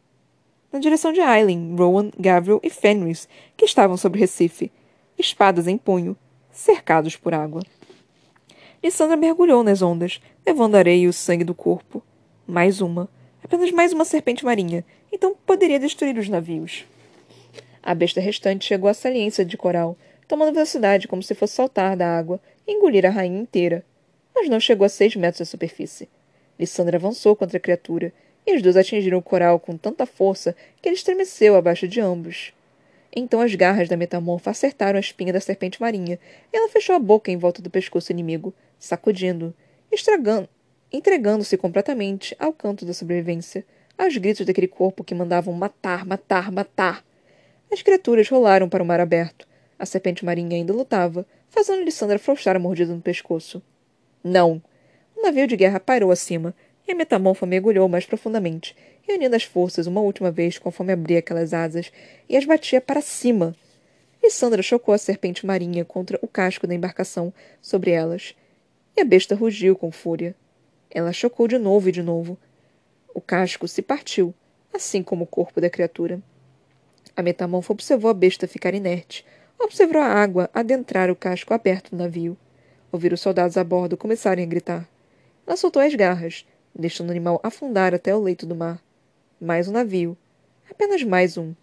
[0.71, 3.27] na direção de Aileen, Rowan, Gabriel e Fenris,
[3.57, 4.71] que estavam sobre o Recife,
[5.19, 6.15] espadas em punho,
[6.51, 7.63] cercados por água.
[8.85, 12.03] Lissandra mergulhou nas ondas, levando a areia e o sangue do corpo.
[12.47, 13.09] Mais uma.
[13.43, 14.85] Apenas mais uma serpente marinha.
[15.11, 16.85] Então poderia destruir os navios.
[17.87, 22.19] A besta restante chegou à saliência de coral, tomando velocidade como se fosse saltar da
[22.19, 23.85] água e engolir a rainha inteira.
[24.35, 26.09] Mas não chegou a seis metros da superfície.
[26.59, 28.13] Lissandra avançou contra a criatura,
[28.45, 32.53] e os dois atingiram o coral com tanta força que ele estremeceu abaixo de ambos.
[33.15, 36.19] Então as garras da metamorfa acertaram a espinha da serpente marinha,
[36.53, 39.55] e ela fechou a boca em volta do pescoço inimigo, sacudindo,
[39.93, 40.49] estragando,
[40.93, 43.65] entregando-se completamente ao canto da sobrevivência,
[43.97, 47.05] aos gritos daquele corpo que mandavam matar, matar, matar.
[47.71, 49.47] As criaturas rolaram para o mar aberto.
[49.79, 53.63] A serpente marinha ainda lutava, fazendo Lissandra afrouxar a mordida no pescoço.
[54.23, 54.63] Não!
[55.17, 56.55] O navio de guerra pairou acima,
[56.87, 61.53] e a metamorfa mergulhou mais profundamente, reunindo as forças uma última vez conforme abria aquelas
[61.53, 61.93] asas,
[62.29, 63.55] e as batia para cima.
[64.23, 68.35] Lissandra chocou a serpente marinha contra o casco da embarcação sobre elas,
[68.97, 70.35] e a besta rugiu com fúria.
[70.91, 72.39] Ela chocou de novo e de novo.
[73.15, 74.35] O casco se partiu,
[74.73, 76.21] assim como o corpo da criatura.
[77.17, 79.25] A metamorfa observou a besta ficar inerte.
[79.59, 82.37] Observou a água adentrar o casco aberto do navio.
[82.93, 84.89] Ouviram os soldados a bordo começarem a gritar.
[85.47, 88.83] Ela soltou as garras, deixando o animal afundar até o leito do mar.
[89.41, 90.17] Mais um navio.
[90.71, 91.55] Apenas mais um.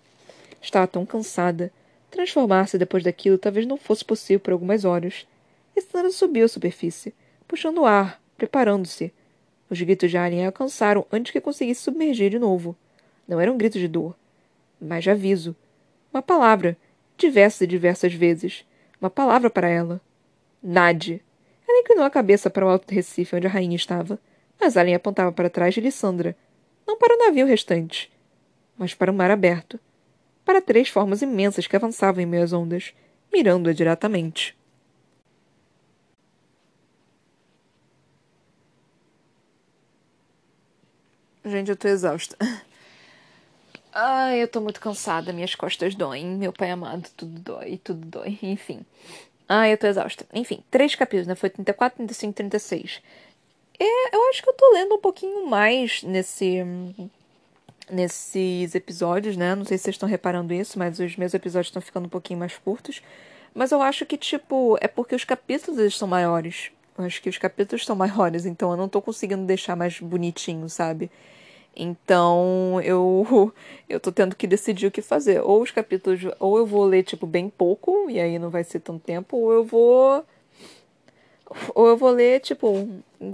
[0.61, 1.71] Estava tão cansada.
[2.09, 5.27] Transformar-se depois daquilo talvez não fosse possível por algumas horas.
[5.75, 7.13] Estana subiu à superfície
[7.53, 9.13] puxando o ar, preparando-se.
[9.69, 12.75] Os gritos de Alien a alcançaram antes que conseguisse submergir de novo.
[13.27, 14.15] Não eram gritos de dor,
[14.83, 15.55] mas de aviso.
[16.13, 16.77] Uma palavra,
[17.17, 18.65] diversas e diversas vezes.
[18.99, 20.01] Uma palavra para ela.
[20.61, 21.21] Nade.
[21.67, 24.19] Ela inclinou a cabeça para o alto Recife, onde a rainha estava.
[24.59, 26.35] Mas Alien apontava para trás de Lissandra.
[26.85, 28.11] Não para o navio restante,
[28.77, 29.79] mas para o mar aberto.
[30.45, 32.93] Para três formas imensas que avançavam em meio às ondas,
[33.31, 34.55] mirando-a diretamente.
[41.45, 42.37] Gente, eu tô exausta.
[43.95, 48.39] Ai, eu tô muito cansada, minhas costas doem, meu pai amado, tudo dói, tudo dói,
[48.41, 48.83] enfim.
[49.47, 50.25] Ai, eu tô exausta.
[50.33, 51.35] Enfim, três capítulos, né?
[51.35, 53.01] Foi 34, 35, 36.
[53.79, 56.63] É, eu acho que eu tô lendo um pouquinho mais nesse
[57.89, 59.55] nesses episódios, né?
[59.55, 62.39] Não sei se vocês estão reparando isso, mas os meus episódios estão ficando um pouquinho
[62.39, 63.01] mais curtos.
[63.53, 66.71] Mas eu acho que, tipo, é porque os capítulos eles são maiores.
[66.97, 70.69] Eu acho que os capítulos são maiores, então eu não tô conseguindo deixar mais bonitinho,
[70.69, 71.11] sabe?
[71.75, 73.53] Então eu
[73.89, 75.41] eu tô tendo que decidir o que fazer.
[75.41, 78.79] Ou os capítulos, ou eu vou ler tipo bem pouco e aí não vai ser
[78.79, 80.25] tanto tempo, ou eu vou
[81.75, 82.87] ou eu vou ler tipo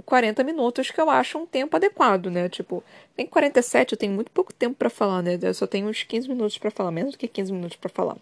[0.04, 2.48] 40 minutos que eu acho um tempo adequado, né?
[2.48, 2.82] Tipo,
[3.16, 5.38] tem 47, eu tenho muito pouco tempo para falar, né?
[5.40, 8.16] Eu só tenho uns 15 minutos para falar, menos do que 15 minutos para falar.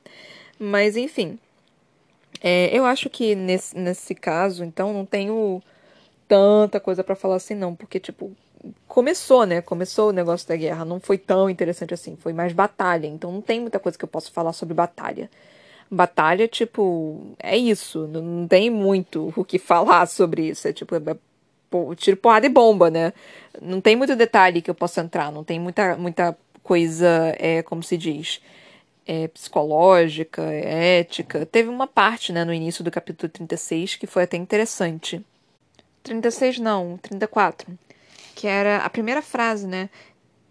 [0.59, 1.39] Mas enfim,
[2.41, 5.63] é, eu acho que nesse, nesse caso, então, não tenho
[6.29, 8.33] tanta coisa para falar assim, não, porque, tipo,
[8.87, 9.61] começou, né?
[9.61, 10.85] Começou o negócio da guerra.
[10.85, 12.17] Não foi tão interessante assim.
[12.17, 13.07] Foi mais batalha.
[13.07, 15.31] Então não tem muita coisa que eu possa falar sobre batalha.
[15.91, 18.07] Batalha, tipo, é isso.
[18.09, 20.69] Não tem muito o que falar sobre isso.
[20.69, 23.13] É tipo, é, é, tiro, porrada e bomba, né?
[23.61, 25.33] Não tem muito detalhe que eu possa entrar.
[25.33, 28.43] Não tem muita, muita coisa, é, como se diz,
[29.07, 31.47] é, psicológica, é ética.
[31.47, 35.25] Teve uma parte, né, no início do capítulo 36 que foi até interessante.
[36.03, 37.79] 36 não, 34
[38.39, 39.91] que era a primeira frase, né?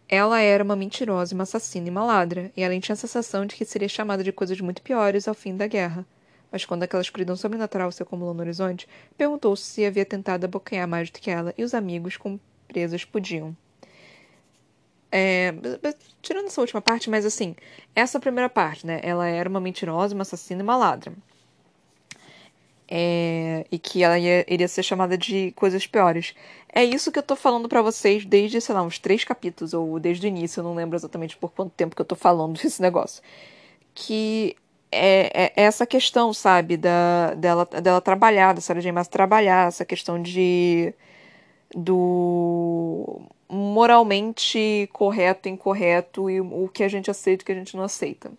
[0.10, 3.56] Ela era uma mentirosa, uma assassina e uma ladra, e ela tinha a sensação de
[3.56, 6.06] que seria chamada de coisas muito piores ao fim da guerra.
[6.52, 11.10] Mas quando aquela escuridão sobrenatural se acumulou no horizonte, perguntou-se se havia tentado abocanhar mais
[11.10, 13.56] do que ela, e os amigos com presas podiam.
[15.10, 15.54] É,
[16.22, 17.56] tirando essa última parte, mas assim,
[17.96, 19.00] essa primeira parte, né?
[19.02, 21.14] Ela era uma mentirosa, uma assassina e uma ladra.
[22.90, 26.34] É, e que ela ia, iria ser chamada de coisas piores.
[26.74, 30.00] É isso que eu tô falando para vocês desde, sei lá, uns três capítulos, ou
[30.00, 32.82] desde o início, eu não lembro exatamente por quanto tempo que eu tô falando desse
[32.82, 33.22] negócio.
[33.94, 34.56] Que
[34.92, 38.92] é, é essa questão, sabe, da, dela, dela trabalhar, da Sarah J.
[38.92, 40.94] Maas trabalhar, essa questão de.
[41.76, 47.76] do moralmente correto, incorreto e o que a gente aceita e o que a gente
[47.78, 48.32] não aceita.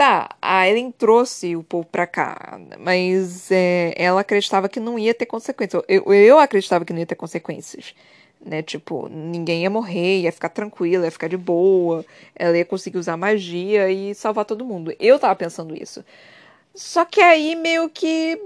[0.00, 5.12] Tá, a Ellen trouxe o povo pra cá, mas é, ela acreditava que não ia
[5.12, 5.82] ter consequências.
[5.86, 7.94] Eu, eu acreditava que não ia ter consequências.
[8.40, 8.62] Né?
[8.62, 12.02] Tipo, ninguém ia morrer, ia ficar tranquila, ia ficar de boa,
[12.34, 14.90] ela ia conseguir usar magia e salvar todo mundo.
[14.98, 16.02] Eu tava pensando isso.
[16.74, 18.40] Só que aí meio que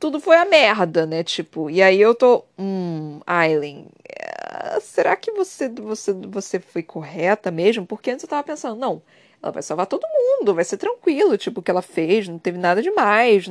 [0.00, 1.22] tudo foi a merda, né?
[1.22, 2.44] Tipo, e aí eu tô.
[2.58, 7.84] Hum, Aileen, eh, será que você, você, você foi correta mesmo?
[7.84, 9.02] Porque antes eu tava pensando, não
[9.44, 12.58] ela vai salvar todo mundo, vai ser tranquilo, tipo, o que ela fez, não teve
[12.58, 13.46] nada demais,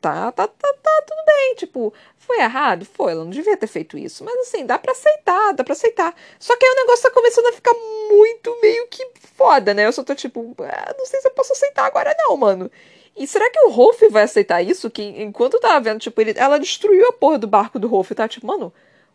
[0.00, 2.86] tá, tá, tá, tá tudo bem, tipo, foi errado?
[2.86, 6.14] Foi, ela não devia ter feito isso, mas assim, dá pra aceitar, dá pra aceitar.
[6.38, 7.74] Só que aí o negócio tá começando a ficar
[8.10, 9.06] muito meio que
[9.36, 9.86] foda, né?
[9.86, 12.70] Eu só tô tipo, ah, não sei se eu posso aceitar agora não, mano.
[13.16, 14.90] E será que o Rolf vai aceitar isso?
[14.90, 18.26] Que enquanto tava vendo, tipo, ele, ela destruiu a porra do barco do Rolf, tá?
[18.26, 18.72] Tipo, mano,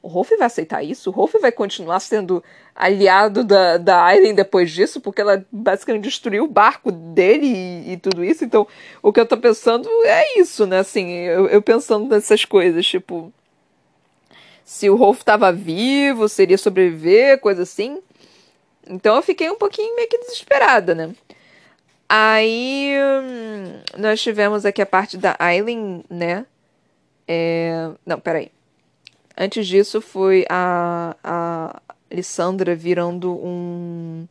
[0.07, 1.09] o Rolf vai aceitar isso?
[1.09, 2.41] O Rolf vai continuar sendo
[2.73, 5.01] aliado da, da Aileen depois disso?
[5.01, 8.45] Porque ela basicamente destruiu o barco dele e, e, tudo isso.
[8.45, 8.65] Então,
[9.03, 10.79] o que eu tô pensando é isso, né?
[10.79, 13.33] Assim, eu, eu pensando nessas coisas, tipo.
[14.63, 18.01] Se o Rolf tava vivo, seria sobreviver, coisa assim.
[18.89, 21.13] Então eu fiquei um pouquinho meio que desesperada, né?
[22.07, 26.45] Aí hum, nós tivemos aqui a parte da Aileen, né?
[27.27, 27.89] É...
[28.05, 28.51] Não, peraí.
[29.37, 31.81] Antes disso foi a, a
[32.11, 34.27] Lissandra virando um,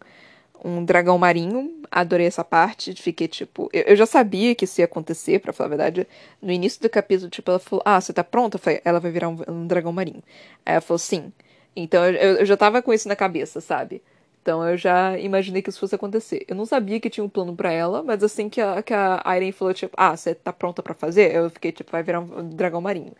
[0.64, 1.80] um dragão marinho.
[1.90, 2.92] Adorei essa parte.
[2.94, 3.70] Fiquei tipo.
[3.72, 6.06] Eu, eu já sabia que isso ia acontecer, para falar a verdade.
[6.42, 8.58] No início do capítulo, tipo, ela falou: Ah, você tá pronta?
[8.58, 10.22] Falei, ela vai virar um, um, dragão marinho.
[10.64, 11.32] Aí ela falou: Sim.
[11.76, 14.02] Então eu, eu já tava com isso na cabeça, sabe?
[14.42, 16.44] Então eu já imaginei que isso fosse acontecer.
[16.48, 19.22] Eu não sabia que tinha um plano para ela, mas assim que a, que a
[19.36, 21.34] Irene falou, tipo, ah, você tá pronta para fazer?
[21.34, 23.12] Eu fiquei, tipo, vai virar um dragão marinho.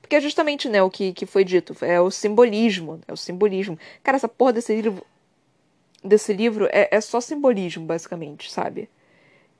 [0.00, 1.76] Porque é justamente, né, o que, que foi dito.
[1.82, 3.00] É o simbolismo.
[3.06, 3.78] É o simbolismo.
[4.02, 5.04] Cara, essa porra desse livro.
[6.02, 8.88] Desse livro é, é só simbolismo, basicamente, sabe?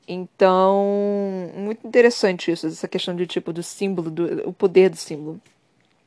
[0.07, 5.39] Então, muito interessante isso, essa questão de tipo do símbolo, do, o poder do símbolo.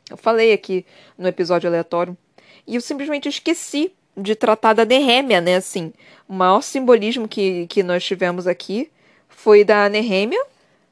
[0.10, 0.84] Eu falei aqui
[1.16, 2.18] no episódio aleatório
[2.66, 5.56] e eu simplesmente esqueci de tratar da Nehemia, né?
[5.56, 5.94] Assim,
[6.28, 8.90] o maior simbolismo que, que nós tivemos aqui
[9.30, 10.44] foi da Nehemia,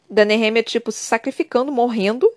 [0.08, 2.32] da Nehemia, tipo, se sacrificando, morrendo,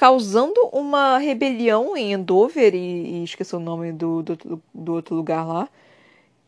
[0.00, 5.46] causando uma rebelião em Endover, e, e esqueci o nome do, do, do, outro lugar
[5.46, 5.68] lá.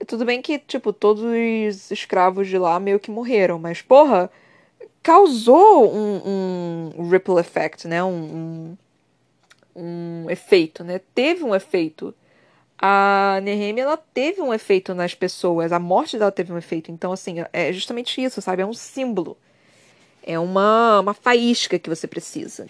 [0.01, 4.31] E tudo bem que, tipo, todos os escravos de lá meio que morreram, mas, porra,
[5.03, 8.03] causou um, um ripple effect, né?
[8.03, 8.75] Um,
[9.77, 10.99] um, um efeito, né?
[11.15, 12.15] Teve um efeito.
[12.79, 16.91] A Nehemia, ela teve um efeito nas pessoas, a morte dela teve um efeito.
[16.91, 18.63] Então, assim, é justamente isso, sabe?
[18.63, 19.37] É um símbolo.
[20.23, 22.67] É uma, uma faísca que você precisa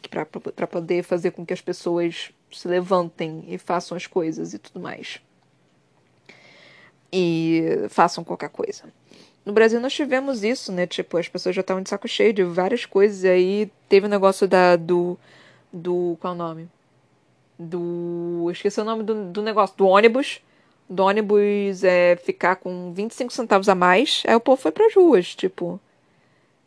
[0.55, 4.81] para poder fazer com que as pessoas se levantem e façam as coisas e tudo
[4.81, 5.21] mais.
[7.13, 8.85] E façam qualquer coisa.
[9.45, 10.87] No Brasil nós tivemos isso, né?
[10.87, 13.25] Tipo, as pessoas já estavam de saco cheio de várias coisas.
[13.25, 15.19] E aí teve o negócio da, do.
[15.73, 16.17] Do.
[16.21, 16.69] Qual é o nome?
[17.59, 18.49] Do.
[18.53, 19.77] Esqueci o nome do, do negócio.
[19.77, 20.41] Do ônibus.
[20.89, 24.23] Do ônibus é, ficar com 25 centavos a mais.
[24.27, 25.81] Aí o povo foi pras ruas, tipo.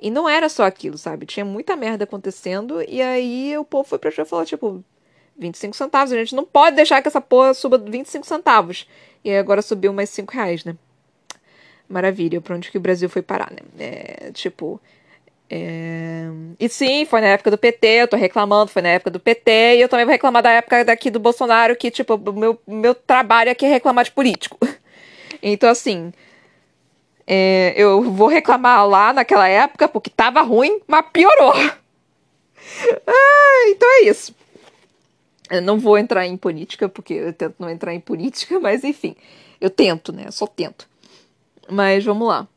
[0.06, 1.26] E não era só aquilo, sabe?
[1.26, 2.80] Tinha muita merda acontecendo.
[2.88, 4.84] E aí o povo foi pra rua e falou, tipo,
[5.36, 6.14] 25 centavos.
[6.14, 8.88] A gente não pode deixar que essa porra suba 25 centavos.
[9.24, 10.78] E aí agora subiu mais 5 reais, né?
[11.90, 12.40] Maravilha.
[12.40, 13.58] Pra onde que o Brasil foi parar, né?
[13.80, 14.80] É, tipo.
[15.50, 16.28] É...
[16.60, 19.78] E sim, foi na época do PT, eu tô reclamando, foi na época do PT,
[19.78, 23.50] e eu também vou reclamar da época daqui do Bolsonaro, que, tipo, meu, meu trabalho
[23.50, 24.60] aqui é reclamar de político.
[25.48, 26.12] Então, assim,
[27.28, 31.54] é, eu vou reclamar lá naquela época porque tava ruim, mas piorou.
[33.08, 34.36] Ah, então é isso.
[35.50, 39.16] Eu não vou entrar em política, porque eu tento não entrar em política, mas enfim.
[39.62, 40.30] Eu tento, né?
[40.32, 40.90] Só tento.
[41.70, 42.48] Mas vamos lá.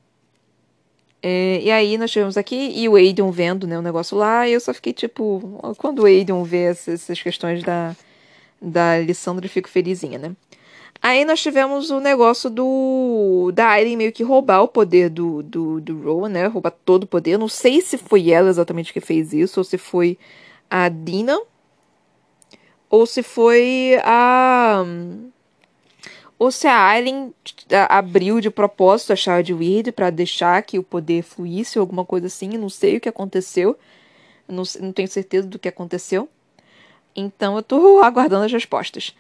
[1.23, 4.53] É, e aí nós chegamos aqui e o Aiden vendo né, o negócio lá, e
[4.53, 7.95] eu só fiquei tipo, quando o Aiden vê essas, essas questões da,
[8.63, 10.33] da Lissandra, eu fico felizinha, né?
[11.01, 15.81] Aí nós tivemos o negócio do da Aileen meio que roubar o poder do, do,
[15.81, 16.47] do Rowan, né?
[16.47, 17.39] Roubar todo o poder.
[17.39, 20.19] Não sei se foi ela exatamente que fez isso, ou se foi
[20.69, 21.41] a Dina,
[22.91, 24.85] ou se foi a.
[26.39, 27.35] Ou se a Aileen
[27.89, 32.27] abriu de propósito a de Weird para deixar que o poder fluísse ou alguma coisa
[32.27, 32.51] assim.
[32.51, 33.77] Não sei o que aconteceu.
[34.49, 36.29] não, não tenho certeza do que aconteceu.
[37.15, 39.15] Então eu tô aguardando as respostas.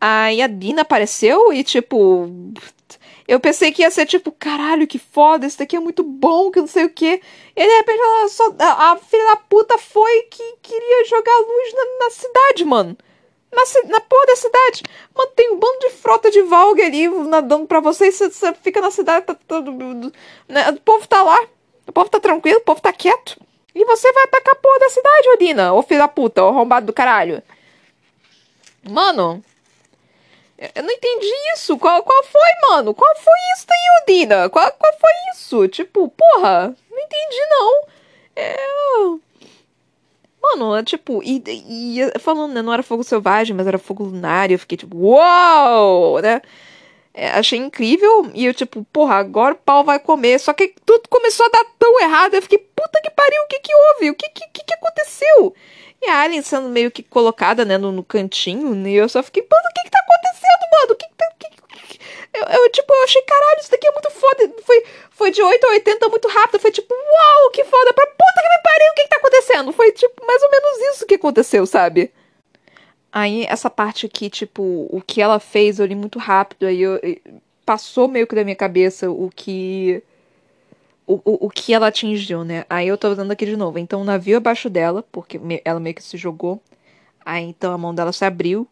[0.00, 2.28] Aí a Dina apareceu e, tipo.
[3.26, 6.60] Eu pensei que ia ser tipo, caralho, que foda, isso daqui é muito bom, que
[6.60, 7.22] não sei o quê.
[7.56, 8.54] E de repente ela só.
[8.58, 12.96] A, a filha da puta foi que queria jogar luz na, na cidade, mano.
[13.50, 14.82] Na, na porra da cidade.
[15.14, 18.14] Mano, tem um bando de frota de Valg ali nadando pra vocês.
[18.14, 19.72] Você, você fica na cidade, tá todo.
[20.48, 20.70] Né?
[20.70, 21.46] O povo tá lá.
[21.86, 23.38] O povo tá tranquilo, o povo tá quieto.
[23.74, 26.86] E você vai atacar a porra da cidade, Odina, ô filho da puta, ô arrombado
[26.86, 27.42] do caralho.
[28.88, 29.42] Mano,
[30.58, 31.76] eu não entendi isso.
[31.78, 32.94] Qual, qual foi, mano?
[32.94, 34.48] Qual foi isso daí, Odina?
[34.48, 35.68] Qual, qual foi isso?
[35.68, 37.82] Tipo, porra, não entendi não.
[38.36, 38.56] É.
[40.42, 42.62] Mano, é tipo, e, e falando, né?
[42.62, 44.50] Não era fogo selvagem, mas era fogo lunar.
[44.50, 46.20] E eu fiquei tipo, uau!
[46.20, 46.40] Né?
[47.16, 48.28] É, achei incrível.
[48.34, 50.40] E eu, tipo, porra, agora o pau vai comer.
[50.40, 52.34] Só que tudo começou a dar tão errado.
[52.34, 54.10] Eu fiquei, puta que pariu, o que que houve?
[54.10, 55.54] O que que, que, que aconteceu?
[56.02, 58.74] E a Alien sendo meio que colocada, né, no, no cantinho.
[58.74, 60.92] Né, e eu só fiquei, mano, o que que tá acontecendo, mano?
[60.92, 61.26] O que que tá.
[61.38, 62.00] Que, que...
[62.34, 64.52] Eu, eu, tipo, eu achei, caralho, isso daqui é muito foda.
[64.66, 66.60] Foi, foi de 8 a 80 muito rápido.
[66.60, 67.92] Foi tipo, uau, que foda.
[67.92, 69.72] Pra puta que me pariu, o que que tá acontecendo?
[69.72, 72.12] Foi, tipo, mais ou menos isso que aconteceu, sabe?
[73.16, 76.66] Aí, essa parte aqui, tipo, o que ela fez, eu li muito rápido.
[76.66, 76.98] Aí eu,
[77.64, 80.02] passou meio que da minha cabeça o que.
[81.06, 82.64] O, o, o que ela atingiu, né?
[82.68, 83.78] Aí eu tô dando aqui de novo.
[83.78, 86.60] Então o navio abaixo dela, porque ela meio que se jogou.
[87.24, 88.66] Aí então a mão dela se abriu.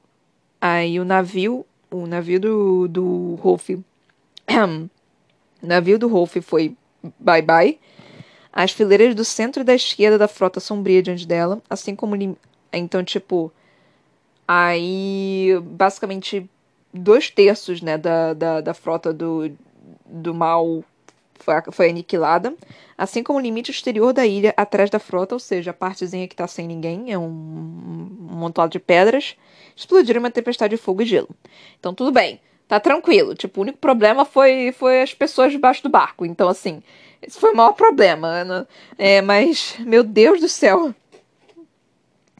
[0.61, 3.69] Aí o navio, o navio do, do Rolf.
[3.71, 6.77] o navio do Rolf foi
[7.21, 7.79] bye bye.
[8.53, 12.17] As fileiras do centro e da esquerda da frota sombria diante dela, assim como.
[12.73, 13.53] Então, tipo
[14.47, 16.49] Aí, basicamente,
[16.93, 19.51] dois terços né, da, da, da frota do,
[20.07, 20.85] do mal
[21.73, 22.55] foi, aniquilada,
[22.97, 26.35] assim como o limite exterior da ilha atrás da frota, ou seja, a partezinha que
[26.35, 29.37] está sem ninguém, é um, um montado de pedras,
[29.75, 31.29] explodiram uma tempestade de fogo e gelo.
[31.81, 33.35] Então, tudo bem, tá tranquilo.
[33.35, 36.25] Tipo, o único problema foi, foi as pessoas debaixo do barco.
[36.25, 36.83] Então, assim,
[37.21, 38.45] esse foi o maior problema.
[38.45, 38.67] Né?
[38.97, 40.95] É, mas, meu Deus do céu.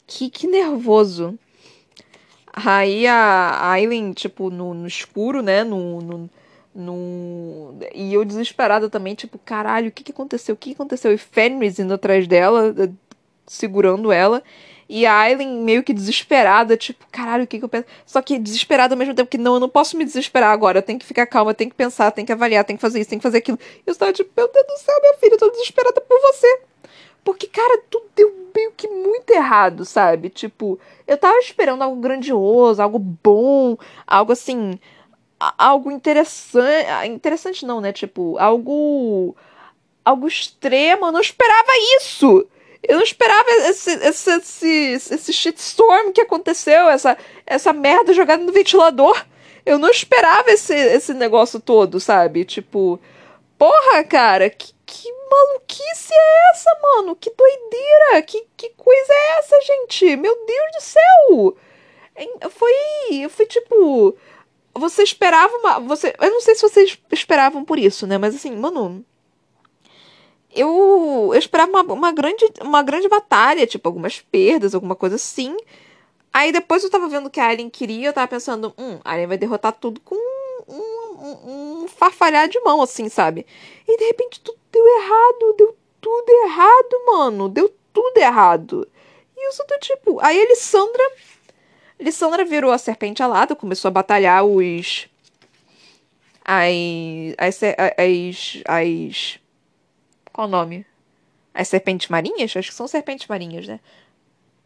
[0.07, 1.39] Que, que nervoso.
[2.53, 5.65] Aí a Aileen, tipo, no, no escuro, né?
[5.65, 6.31] No, no,
[6.75, 10.55] no, E eu desesperada também, tipo, caralho, o que, que aconteceu?
[10.55, 11.13] O que, que aconteceu?
[11.13, 12.91] E Fenris indo atrás dela, eh,
[13.47, 14.43] segurando ela.
[14.89, 17.87] E a Aileen meio que desesperada, tipo, caralho, o que, que eu penso?
[18.05, 20.79] Só que desesperada ao mesmo tempo que não, eu não posso me desesperar agora.
[20.79, 23.01] Eu tenho que ficar calma, eu tenho que pensar, tenho que avaliar, tenho que fazer
[23.01, 23.59] isso, tenho que fazer aquilo.
[23.79, 26.72] E eu estava tipo, meu Deus do céu, minha filha, eu tô desesperada por você.
[27.25, 30.29] Porque, cara, tudo deu meio que muito errado, sabe?
[30.29, 34.79] Tipo, eu tava esperando algo grandioso, algo bom, algo assim.
[35.59, 37.07] Algo interessante.
[37.07, 37.93] Interessante não, né?
[37.93, 39.37] Tipo, algo.
[40.05, 41.07] Algo extremo.
[41.07, 42.47] Eu não esperava isso!
[42.83, 47.17] Eu não esperava esse, esse, esse, esse shitstorm que aconteceu, essa,
[47.47, 49.25] essa merda jogada no ventilador.
[49.65, 52.45] Eu não esperava esse, esse negócio todo, sabe?
[52.45, 52.99] Tipo,
[53.57, 57.17] porra, cara, que, que maluquice é essa, mano?
[57.17, 58.23] Que doideira!
[58.27, 60.17] Que, que coisa é essa, gente?
[60.17, 61.57] Meu Deus do céu!
[62.51, 63.29] Foi.
[63.31, 64.15] Foi tipo.
[64.75, 65.79] Você esperava uma.
[65.81, 68.19] Você, eu não sei se vocês esperavam por isso, né?
[68.19, 69.03] Mas assim, mano.
[70.55, 75.57] Eu, eu esperava uma, uma, grande, uma grande batalha, tipo, algumas perdas, alguma coisa assim.
[76.31, 79.29] Aí depois eu tava vendo que a Alien queria, eu tava pensando, hum, a Alien
[79.29, 80.15] vai derrotar tudo com
[80.69, 83.47] um, um, farfalhar de mão, assim, sabe?
[83.87, 87.49] E de repente tudo deu errado, deu tudo errado, mano.
[87.49, 88.89] Deu tudo errado.
[89.37, 90.19] E eu só tô tipo.
[90.21, 91.13] Aí a Lissandra.
[92.01, 95.09] Lissandra virou a serpente alada, começou a batalhar os.
[96.45, 96.73] As.
[97.39, 98.63] As.
[98.67, 99.39] as
[100.33, 100.87] qual o nome?
[101.55, 102.57] As serpentes marinhas?
[102.57, 103.79] Acho que são serpentes marinhas, né?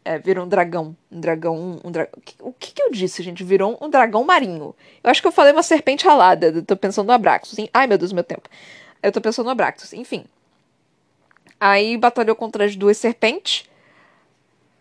[0.07, 0.95] É, virou um dragão.
[1.11, 1.81] Um dragão.
[1.83, 2.07] Um dra...
[2.39, 3.43] O que, que eu disse, gente?
[3.43, 4.73] Virou um dragão marinho.
[5.03, 6.61] Eu acho que eu falei uma serpente alada.
[6.61, 7.57] tô pensando no Abraxos.
[7.73, 8.47] Ai, meu Deus, meu tempo.
[9.03, 9.91] Eu tô pensando no Abraxos.
[9.91, 10.23] Enfim.
[11.59, 13.65] Aí batalhou contra as duas serpentes.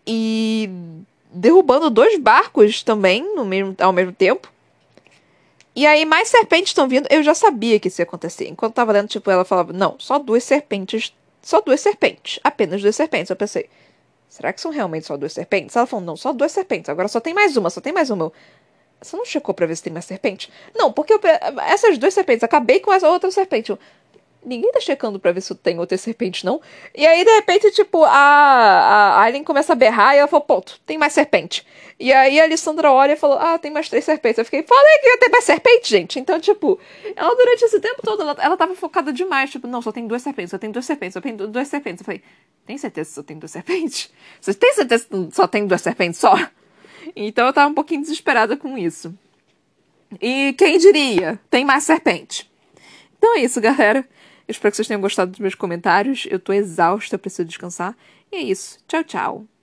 [0.07, 0.70] E
[1.33, 4.49] derrubando dois barcos também no mesmo, ao mesmo tempo.
[5.74, 7.09] E aí mais serpentes estão vindo.
[7.11, 8.47] Eu já sabia que isso ia acontecer.
[8.47, 11.12] Enquanto tava lendo, tipo, ela falava, não, só duas serpentes.
[11.43, 12.39] Só duas serpentes.
[12.45, 13.31] Apenas duas serpentes.
[13.31, 13.68] Eu pensei,
[14.29, 15.77] será que são realmente só duas serpentes?
[15.77, 16.89] Ela falou, não, só duas serpentes.
[16.89, 18.33] Agora só tem mais uma, só tem mais uma.
[19.01, 20.51] Você não checou pra ver se tem mais serpente?
[20.74, 21.20] Não, porque eu,
[21.66, 23.70] essas duas serpentes, acabei com essa outra serpente.
[23.70, 23.79] Eu,
[24.47, 26.61] ninguém tá checando pra ver se tem outra serpente, não.
[26.94, 30.80] E aí, de repente, tipo, a, a Aileen começa a berrar e ela falou, ponto,
[30.86, 31.66] tem mais serpente.
[31.99, 34.38] E aí a Alessandra olha e falou, ah, tem mais três serpentes.
[34.38, 36.20] Eu fiquei, falei que ia ter mais serpente, gente.
[36.20, 36.78] Então, tipo,
[37.14, 39.51] ela durante esse tempo todo, ela, ela tava focada demais.
[39.51, 42.01] Tipo, não, só tem duas serpentes, só tem duas serpentes, só tem duas serpentes.
[42.01, 42.22] Eu falei,
[42.66, 44.11] tem certeza que só tem duas serpentes?
[44.40, 46.34] Você tem certeza que só tem duas serpentes só?
[47.14, 49.14] Então eu tava um pouquinho desesperada com isso.
[50.20, 51.40] E quem diria?
[51.51, 52.51] Tem mais serpente.
[53.16, 54.07] Então é isso, galera.
[54.47, 56.26] Eu espero que vocês tenham gostado dos meus comentários.
[56.30, 57.97] Eu tô exausta, preciso descansar.
[58.30, 58.78] E é isso.
[58.86, 59.55] Tchau, tchau.